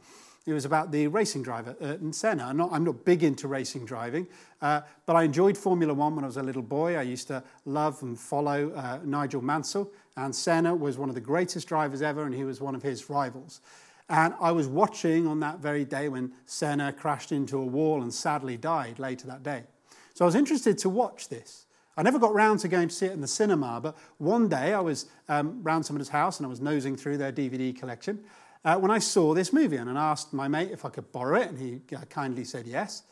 It 0.48 0.54
was 0.54 0.66
about 0.66 0.92
the 0.92 1.08
racing 1.08 1.44
driver, 1.44 1.76
Ayrton 1.80 2.12
Senna. 2.12 2.46
I'm 2.46 2.58
not, 2.58 2.72
I'm 2.72 2.84
not 2.84 3.06
big 3.06 3.24
into 3.24 3.48
racing 3.48 3.86
driving, 3.86 4.28
uh, 4.60 4.82
but 5.06 5.16
I 5.16 5.22
enjoyed 5.24 5.56
Formula 5.56 5.94
One 5.94 6.16
when 6.16 6.24
I 6.24 6.28
was 6.28 6.38
a 6.38 6.44
little 6.44 6.64
boy. 6.64 6.96
I 6.96 7.04
used 7.04 7.28
to 7.28 7.44
love 7.66 8.02
and 8.02 8.20
follow 8.20 8.72
uh, 8.72 9.00
Nigel 9.04 9.44
Mansell, 9.44 9.92
and 10.18 10.36
Senna 10.36 10.74
was 10.74 10.98
one 10.98 11.10
of 11.10 11.16
the 11.16 11.22
greatest 11.22 11.68
drivers 11.68 12.02
ever, 12.02 12.24
and 12.24 12.34
he 12.34 12.44
was 12.44 12.60
one 12.60 12.74
of 12.74 12.82
his 12.82 13.08
rivals. 13.08 13.62
And 14.12 14.34
I 14.42 14.52
was 14.52 14.68
watching 14.68 15.26
on 15.26 15.40
that 15.40 15.60
very 15.60 15.86
day 15.86 16.10
when 16.10 16.34
Senna 16.46 16.92
crashed 16.92 17.32
into 17.32 17.58
a 17.58 17.66
wall 17.66 18.02
and 18.02 18.14
sadly 18.14 18.58
died 18.58 19.00
later 19.00 19.26
that 19.28 19.42
day. 19.42 19.64
So 20.14 20.26
I 20.26 20.28
was 20.28 20.36
interested 20.36 20.78
to 20.80 20.90
watch 20.90 21.30
this. 21.30 21.66
I 21.96 22.04
never 22.04 22.20
got 22.20 22.34
round 22.34 22.60
to 22.60 22.68
going 22.68 22.90
to 22.90 22.94
see 22.94 23.06
it 23.06 23.14
in 23.14 23.22
the 23.22 23.28
cinema, 23.28 23.80
but 23.82 23.98
one 24.18 24.50
day 24.50 24.74
I 24.74 24.82
was 24.82 25.06
um, 25.30 25.64
round 25.64 25.86
somebody's 25.86 26.10
house 26.10 26.40
and 26.40 26.46
I 26.46 26.50
was 26.50 26.60
nosing 26.60 26.98
through 26.98 27.20
their 27.20 27.32
DVD 27.32 27.74
collection 27.74 28.20
uh, 28.66 28.78
when 28.78 28.92
I 28.92 29.00
saw 29.00 29.34
this 29.34 29.54
movie 29.54 29.78
and 29.78 29.90
I 29.98 30.12
asked 30.12 30.34
my 30.34 30.50
mate 30.50 30.72
if 30.72 30.84
I 30.84 30.90
could 30.90 31.10
borrow 31.14 31.40
it, 31.40 31.48
and 31.48 31.58
he 31.58 31.96
uh, 31.96 32.02
kindly 32.10 32.44
said 32.44 32.68
yes. 32.68 33.04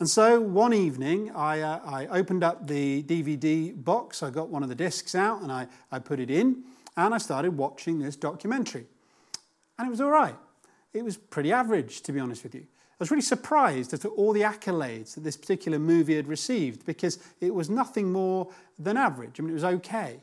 And 0.00 0.08
so 0.08 0.40
one 0.40 0.72
evening, 0.72 1.30
I, 1.32 1.60
uh, 1.60 1.80
I, 1.84 2.06
opened 2.06 2.42
up 2.42 2.66
the 2.66 3.02
DVD 3.02 3.72
box, 3.84 4.22
I 4.22 4.30
got 4.30 4.48
one 4.48 4.62
of 4.62 4.70
the 4.70 4.74
discs 4.74 5.14
out, 5.14 5.42
and 5.42 5.52
I, 5.52 5.68
I 5.92 5.98
put 5.98 6.18
it 6.18 6.30
in, 6.30 6.64
and 6.96 7.14
I 7.14 7.18
started 7.18 7.56
watching 7.56 7.98
this 7.98 8.16
documentary. 8.16 8.86
And 9.82 9.88
it 9.88 9.90
was 9.90 10.00
all 10.00 10.12
right. 10.12 10.36
It 10.94 11.04
was 11.04 11.16
pretty 11.16 11.50
average, 11.50 12.02
to 12.02 12.12
be 12.12 12.20
honest 12.20 12.44
with 12.44 12.54
you. 12.54 12.60
I 12.60 13.00
was 13.00 13.10
really 13.10 13.20
surprised 13.20 13.92
at 13.92 14.04
all 14.04 14.32
the 14.32 14.42
accolades 14.42 15.16
that 15.16 15.24
this 15.24 15.36
particular 15.36 15.80
movie 15.80 16.14
had 16.14 16.28
received 16.28 16.86
because 16.86 17.18
it 17.40 17.52
was 17.52 17.68
nothing 17.68 18.12
more 18.12 18.48
than 18.78 18.96
average. 18.96 19.40
I 19.40 19.42
mean, 19.42 19.50
it 19.50 19.54
was 19.54 19.64
okay. 19.64 20.20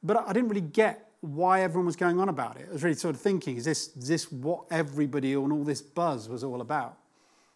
But 0.00 0.28
I 0.28 0.32
didn't 0.32 0.48
really 0.48 0.60
get 0.60 1.10
why 1.22 1.62
everyone 1.62 1.86
was 1.86 1.96
going 1.96 2.20
on 2.20 2.28
about 2.28 2.56
it. 2.56 2.68
I 2.70 2.72
was 2.72 2.84
really 2.84 2.94
sort 2.94 3.16
of 3.16 3.20
thinking, 3.20 3.56
is 3.56 3.64
this, 3.64 3.88
is 3.96 4.06
this 4.06 4.30
what 4.30 4.66
everybody 4.70 5.32
and 5.32 5.52
all 5.52 5.64
this 5.64 5.82
buzz 5.82 6.28
was 6.28 6.44
all 6.44 6.60
about? 6.60 6.96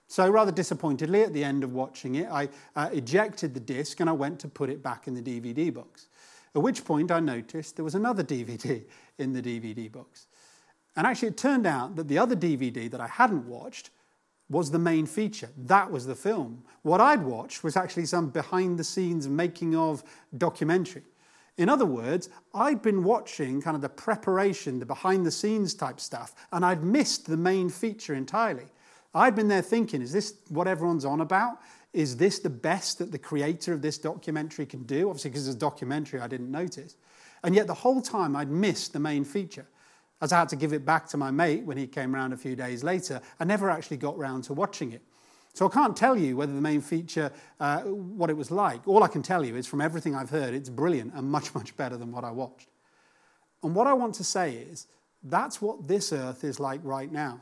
So, 0.08 0.28
rather 0.28 0.50
disappointedly, 0.50 1.22
at 1.22 1.32
the 1.32 1.44
end 1.44 1.62
of 1.62 1.72
watching 1.72 2.16
it, 2.16 2.26
I 2.32 2.48
uh, 2.74 2.90
ejected 2.92 3.54
the 3.54 3.60
disc 3.60 4.00
and 4.00 4.10
I 4.10 4.12
went 4.12 4.40
to 4.40 4.48
put 4.48 4.70
it 4.70 4.82
back 4.82 5.06
in 5.06 5.14
the 5.14 5.22
DVD 5.22 5.72
box. 5.72 6.08
At 6.52 6.62
which 6.62 6.84
point, 6.84 7.12
I 7.12 7.20
noticed 7.20 7.76
there 7.76 7.84
was 7.84 7.94
another 7.94 8.24
DVD 8.34 8.82
in 9.18 9.32
the 9.32 9.40
DVD 9.40 9.92
box. 9.92 10.26
And 10.96 11.06
actually, 11.06 11.28
it 11.28 11.36
turned 11.36 11.66
out 11.66 11.96
that 11.96 12.08
the 12.08 12.18
other 12.18 12.36
DVD 12.36 12.90
that 12.90 13.00
I 13.00 13.08
hadn't 13.08 13.48
watched 13.48 13.90
was 14.48 14.70
the 14.70 14.78
main 14.78 15.06
feature. 15.06 15.48
That 15.56 15.90
was 15.90 16.06
the 16.06 16.14
film. 16.14 16.62
What 16.82 17.00
I'd 17.00 17.22
watched 17.22 17.64
was 17.64 17.76
actually 17.76 18.06
some 18.06 18.28
behind 18.28 18.78
the 18.78 18.84
scenes 18.84 19.26
making 19.26 19.74
of 19.74 20.04
documentary. 20.36 21.02
In 21.56 21.68
other 21.68 21.86
words, 21.86 22.28
I'd 22.52 22.82
been 22.82 23.04
watching 23.04 23.62
kind 23.62 23.76
of 23.76 23.80
the 23.80 23.88
preparation, 23.88 24.80
the 24.80 24.86
behind 24.86 25.24
the 25.24 25.30
scenes 25.30 25.74
type 25.74 26.00
stuff, 26.00 26.34
and 26.52 26.64
I'd 26.64 26.82
missed 26.82 27.26
the 27.26 27.36
main 27.36 27.68
feature 27.68 28.14
entirely. 28.14 28.66
I'd 29.14 29.36
been 29.36 29.48
there 29.48 29.62
thinking, 29.62 30.02
is 30.02 30.12
this 30.12 30.34
what 30.48 30.66
everyone's 30.66 31.04
on 31.04 31.20
about? 31.20 31.60
Is 31.92 32.16
this 32.16 32.40
the 32.40 32.50
best 32.50 32.98
that 32.98 33.12
the 33.12 33.18
creator 33.18 33.72
of 33.72 33.82
this 33.82 33.98
documentary 33.98 34.66
can 34.66 34.82
do? 34.82 35.08
Obviously, 35.08 35.30
because 35.30 35.46
it's 35.46 35.56
a 35.56 35.60
documentary, 35.60 36.20
I 36.20 36.26
didn't 36.26 36.50
notice. 36.50 36.96
And 37.44 37.54
yet, 37.54 37.68
the 37.68 37.74
whole 37.74 38.02
time, 38.02 38.34
I'd 38.34 38.50
missed 38.50 38.92
the 38.92 38.98
main 38.98 39.24
feature. 39.24 39.66
As 40.20 40.32
I 40.32 40.38
had 40.38 40.48
to 40.50 40.56
give 40.56 40.72
it 40.72 40.84
back 40.84 41.06
to 41.08 41.16
my 41.16 41.30
mate 41.30 41.64
when 41.64 41.76
he 41.76 41.86
came 41.86 42.14
around 42.14 42.32
a 42.32 42.36
few 42.36 42.56
days 42.56 42.82
later, 42.82 43.20
I 43.38 43.44
never 43.44 43.68
actually 43.68 43.98
got 43.98 44.16
round 44.16 44.44
to 44.44 44.52
watching 44.52 44.92
it. 44.92 45.02
So 45.54 45.66
I 45.66 45.68
can't 45.68 45.96
tell 45.96 46.16
you 46.18 46.36
whether 46.36 46.52
the 46.52 46.60
main 46.60 46.80
feature, 46.80 47.30
uh, 47.60 47.80
what 47.82 48.28
it 48.28 48.36
was 48.36 48.50
like. 48.50 48.86
All 48.88 49.04
I 49.04 49.08
can 49.08 49.22
tell 49.22 49.44
you 49.44 49.54
is 49.54 49.66
from 49.66 49.80
everything 49.80 50.14
I've 50.14 50.30
heard, 50.30 50.52
it's 50.52 50.68
brilliant 50.68 51.14
and 51.14 51.30
much, 51.30 51.54
much 51.54 51.76
better 51.76 51.96
than 51.96 52.10
what 52.10 52.24
I 52.24 52.32
watched. 52.32 52.68
And 53.62 53.74
what 53.74 53.86
I 53.86 53.92
want 53.92 54.14
to 54.16 54.24
say 54.24 54.54
is 54.54 54.86
that's 55.22 55.62
what 55.62 55.86
this 55.86 56.12
earth 56.12 56.42
is 56.42 56.58
like 56.58 56.80
right 56.82 57.10
now. 57.10 57.40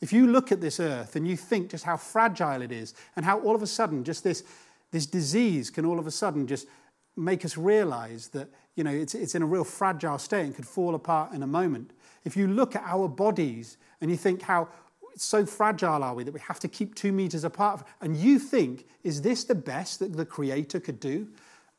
If 0.00 0.12
you 0.12 0.28
look 0.28 0.52
at 0.52 0.60
this 0.60 0.78
earth 0.78 1.16
and 1.16 1.26
you 1.26 1.36
think 1.36 1.70
just 1.70 1.84
how 1.84 1.96
fragile 1.96 2.62
it 2.62 2.70
is 2.70 2.94
and 3.16 3.24
how 3.24 3.40
all 3.40 3.56
of 3.56 3.62
a 3.62 3.66
sudden 3.66 4.04
just 4.04 4.22
this, 4.22 4.44
this 4.92 5.06
disease 5.06 5.68
can 5.70 5.84
all 5.84 5.98
of 5.98 6.06
a 6.06 6.12
sudden 6.12 6.46
just 6.46 6.68
make 7.16 7.44
us 7.44 7.56
realize 7.56 8.28
that 8.28 8.48
you 8.76 8.84
know, 8.84 8.92
it's, 8.92 9.16
it's 9.16 9.34
in 9.34 9.42
a 9.42 9.46
real 9.46 9.64
fragile 9.64 10.18
state 10.18 10.44
and 10.44 10.54
could 10.54 10.66
fall 10.66 10.94
apart 10.94 11.32
in 11.32 11.42
a 11.42 11.46
moment. 11.48 11.90
If 12.28 12.36
you 12.36 12.46
look 12.46 12.76
at 12.76 12.82
our 12.84 13.08
bodies 13.08 13.78
and 14.02 14.10
you 14.10 14.18
think 14.18 14.42
how 14.42 14.68
so 15.16 15.46
fragile 15.46 16.04
are 16.04 16.14
we 16.14 16.24
that 16.24 16.34
we 16.34 16.40
have 16.40 16.60
to 16.60 16.68
keep 16.68 16.94
two 16.94 17.10
meters 17.10 17.42
apart? 17.42 17.86
And 18.02 18.14
you 18.14 18.38
think, 18.38 18.84
is 19.02 19.22
this 19.22 19.44
the 19.44 19.54
best 19.54 20.00
that 20.00 20.14
the 20.14 20.26
Creator 20.26 20.80
could 20.80 21.00
do? 21.00 21.28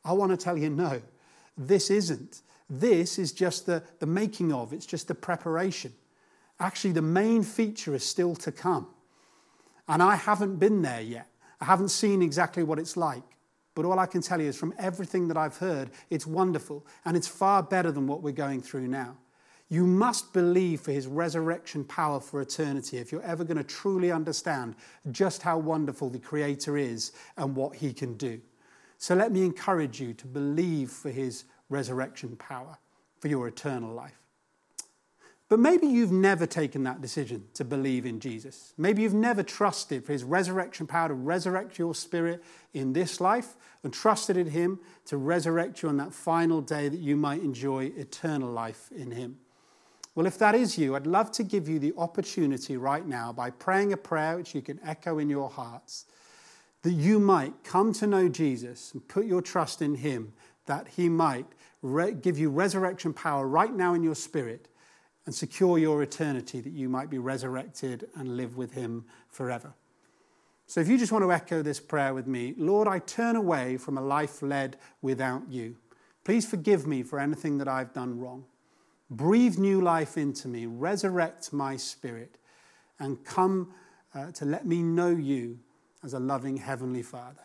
I 0.04 0.12
want 0.12 0.32
to 0.32 0.36
tell 0.36 0.58
you, 0.58 0.68
no, 0.68 1.02
this 1.56 1.88
isn't. 1.88 2.42
This 2.68 3.16
is 3.16 3.30
just 3.30 3.66
the, 3.66 3.84
the 4.00 4.06
making 4.06 4.52
of, 4.52 4.72
it's 4.72 4.86
just 4.86 5.06
the 5.06 5.14
preparation. 5.14 5.92
Actually, 6.58 6.94
the 6.94 7.00
main 7.02 7.44
feature 7.44 7.94
is 7.94 8.04
still 8.04 8.34
to 8.34 8.50
come. 8.50 8.88
And 9.86 10.02
I 10.02 10.16
haven't 10.16 10.56
been 10.56 10.82
there 10.82 11.00
yet. 11.00 11.28
I 11.60 11.66
haven't 11.66 11.90
seen 11.90 12.22
exactly 12.22 12.64
what 12.64 12.80
it's 12.80 12.96
like. 12.96 13.22
But 13.76 13.84
all 13.84 14.00
I 14.00 14.06
can 14.06 14.20
tell 14.20 14.40
you 14.40 14.48
is 14.48 14.56
from 14.56 14.74
everything 14.78 15.28
that 15.28 15.36
I've 15.36 15.58
heard, 15.58 15.90
it's 16.10 16.26
wonderful 16.26 16.84
and 17.04 17.16
it's 17.16 17.28
far 17.28 17.62
better 17.62 17.92
than 17.92 18.08
what 18.08 18.20
we're 18.20 18.32
going 18.32 18.62
through 18.62 18.88
now. 18.88 19.16
You 19.72 19.86
must 19.86 20.32
believe 20.32 20.80
for 20.80 20.90
his 20.90 21.06
resurrection 21.06 21.84
power 21.84 22.18
for 22.18 22.40
eternity 22.40 22.98
if 22.98 23.12
you're 23.12 23.22
ever 23.22 23.44
going 23.44 23.56
to 23.56 23.64
truly 23.64 24.10
understand 24.10 24.74
just 25.12 25.42
how 25.42 25.58
wonderful 25.58 26.10
the 26.10 26.18
Creator 26.18 26.76
is 26.76 27.12
and 27.36 27.54
what 27.54 27.76
he 27.76 27.92
can 27.92 28.14
do. 28.14 28.40
So 28.98 29.14
let 29.14 29.30
me 29.30 29.44
encourage 29.44 30.00
you 30.00 30.12
to 30.14 30.26
believe 30.26 30.90
for 30.90 31.10
his 31.10 31.44
resurrection 31.68 32.36
power 32.36 32.78
for 33.20 33.28
your 33.28 33.46
eternal 33.46 33.94
life. 33.94 34.18
But 35.48 35.60
maybe 35.60 35.86
you've 35.86 36.12
never 36.12 36.46
taken 36.46 36.82
that 36.84 37.00
decision 37.00 37.44
to 37.54 37.64
believe 37.64 38.06
in 38.06 38.18
Jesus. 38.18 38.74
Maybe 38.76 39.02
you've 39.02 39.14
never 39.14 39.42
trusted 39.42 40.04
for 40.04 40.12
his 40.12 40.24
resurrection 40.24 40.86
power 40.86 41.08
to 41.08 41.14
resurrect 41.14 41.78
your 41.78 41.94
spirit 41.94 42.42
in 42.74 42.92
this 42.92 43.20
life 43.20 43.56
and 43.84 43.92
trusted 43.92 44.36
in 44.36 44.48
him 44.48 44.80
to 45.06 45.16
resurrect 45.16 45.82
you 45.82 45.88
on 45.88 45.96
that 45.98 46.12
final 46.12 46.60
day 46.60 46.88
that 46.88 47.00
you 47.00 47.16
might 47.16 47.42
enjoy 47.42 47.86
eternal 47.96 48.50
life 48.50 48.90
in 48.92 49.12
him. 49.12 49.38
Well, 50.14 50.26
if 50.26 50.38
that 50.38 50.54
is 50.54 50.76
you, 50.76 50.96
I'd 50.96 51.06
love 51.06 51.30
to 51.32 51.44
give 51.44 51.68
you 51.68 51.78
the 51.78 51.94
opportunity 51.96 52.76
right 52.76 53.06
now 53.06 53.32
by 53.32 53.50
praying 53.50 53.92
a 53.92 53.96
prayer 53.96 54.36
which 54.36 54.54
you 54.54 54.62
can 54.62 54.80
echo 54.84 55.18
in 55.18 55.30
your 55.30 55.48
hearts 55.48 56.06
that 56.82 56.92
you 56.92 57.18
might 57.20 57.62
come 57.62 57.92
to 57.92 58.06
know 58.06 58.28
Jesus 58.28 58.92
and 58.92 59.06
put 59.06 59.26
your 59.26 59.42
trust 59.42 59.82
in 59.82 59.96
Him, 59.96 60.32
that 60.66 60.88
He 60.88 61.08
might 61.08 61.46
re- 61.82 62.12
give 62.12 62.38
you 62.38 62.50
resurrection 62.50 63.12
power 63.12 63.46
right 63.46 63.72
now 63.72 63.94
in 63.94 64.02
your 64.02 64.14
spirit 64.14 64.68
and 65.26 65.34
secure 65.34 65.78
your 65.78 66.02
eternity, 66.02 66.60
that 66.60 66.72
you 66.72 66.88
might 66.88 67.10
be 67.10 67.18
resurrected 67.18 68.08
and 68.16 68.36
live 68.36 68.56
with 68.56 68.72
Him 68.72 69.04
forever. 69.28 69.74
So 70.66 70.80
if 70.80 70.88
you 70.88 70.96
just 70.96 71.12
want 71.12 71.24
to 71.24 71.32
echo 71.32 71.62
this 71.62 71.80
prayer 71.80 72.14
with 72.14 72.26
me, 72.26 72.54
Lord, 72.56 72.88
I 72.88 73.00
turn 73.00 73.36
away 73.36 73.76
from 73.76 73.98
a 73.98 74.00
life 74.00 74.40
led 74.40 74.76
without 75.02 75.42
you. 75.50 75.76
Please 76.24 76.48
forgive 76.48 76.86
me 76.86 77.02
for 77.02 77.18
anything 77.18 77.58
that 77.58 77.68
I've 77.68 77.92
done 77.92 78.18
wrong. 78.20 78.44
Breathe 79.10 79.58
new 79.58 79.80
life 79.80 80.16
into 80.16 80.46
me, 80.46 80.66
resurrect 80.66 81.52
my 81.52 81.76
spirit, 81.76 82.38
and 83.00 83.22
come 83.24 83.74
uh, 84.14 84.30
to 84.32 84.44
let 84.44 84.66
me 84.66 84.82
know 84.82 85.10
you 85.10 85.58
as 86.04 86.14
a 86.14 86.20
loving 86.20 86.56
Heavenly 86.56 87.02
Father. 87.02 87.42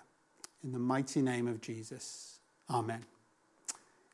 In 0.64 0.72
the 0.72 0.80
mighty 0.80 1.22
name 1.22 1.48
of 1.48 1.62
Jesus. 1.62 2.40
Amen. 2.70 3.04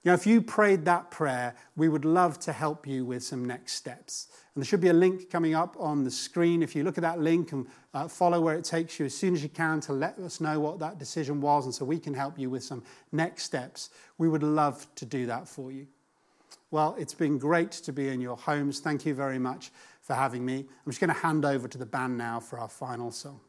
Now, 0.04 0.14
if 0.14 0.26
you 0.26 0.42
prayed 0.42 0.86
that 0.86 1.12
prayer, 1.12 1.56
we 1.76 1.88
would 1.88 2.06
love 2.06 2.40
to 2.40 2.54
help 2.54 2.88
you 2.88 3.06
with 3.06 3.24
some 3.24 3.46
next 3.46 3.74
steps. 3.74 4.30
And 4.56 4.64
there 4.64 4.68
should 4.68 4.82
be 4.82 4.88
a 4.88 4.94
link 4.94 5.30
coming 5.30 5.54
up 5.54 5.76
on 5.80 6.04
the 6.04 6.10
screen. 6.10 6.64
If 6.64 6.76
you 6.76 6.84
look 6.84 6.98
at 6.98 7.04
that 7.04 7.20
link 7.20 7.52
and 7.52 7.68
uh, 7.94 8.08
follow 8.08 8.42
where 8.42 8.58
it 8.58 8.66
takes 8.66 9.00
you 9.00 9.06
as 9.06 9.16
soon 9.16 9.36
as 9.36 9.44
you 9.44 9.50
can 9.50 9.80
to 9.82 9.94
let 9.94 10.18
us 10.18 10.42
know 10.42 10.60
what 10.60 10.80
that 10.80 10.98
decision 10.98 11.40
was, 11.40 11.66
and 11.66 11.76
so 11.76 11.86
we 11.86 12.00
can 12.00 12.16
help 12.16 12.40
you 12.40 12.50
with 12.50 12.64
some 12.64 12.84
next 13.12 13.44
steps, 13.44 13.92
we 14.18 14.28
would 14.28 14.42
love 14.42 14.88
to 14.96 15.06
do 15.06 15.28
that 15.28 15.48
for 15.48 15.72
you. 15.72 15.86
Well, 16.72 16.96
it's 16.98 17.14
been 17.14 17.38
great 17.38 17.72
to 17.72 17.92
be 17.92 18.08
in 18.08 18.22
your 18.22 18.38
homes. 18.38 18.80
Thank 18.80 19.06
you 19.06 19.14
very 19.14 19.38
much 19.38 19.72
for 20.00 20.14
having 20.14 20.46
me. 20.46 20.60
I'm 20.60 20.92
just 20.92 21.02
going 21.02 21.14
to 21.14 21.20
hand 21.20 21.44
over 21.44 21.68
to 21.68 21.78
the 21.78 21.86
band 21.86 22.18
now 22.18 22.40
for 22.40 22.58
our 22.60 22.70
final 22.70 23.12
song. 23.12 23.42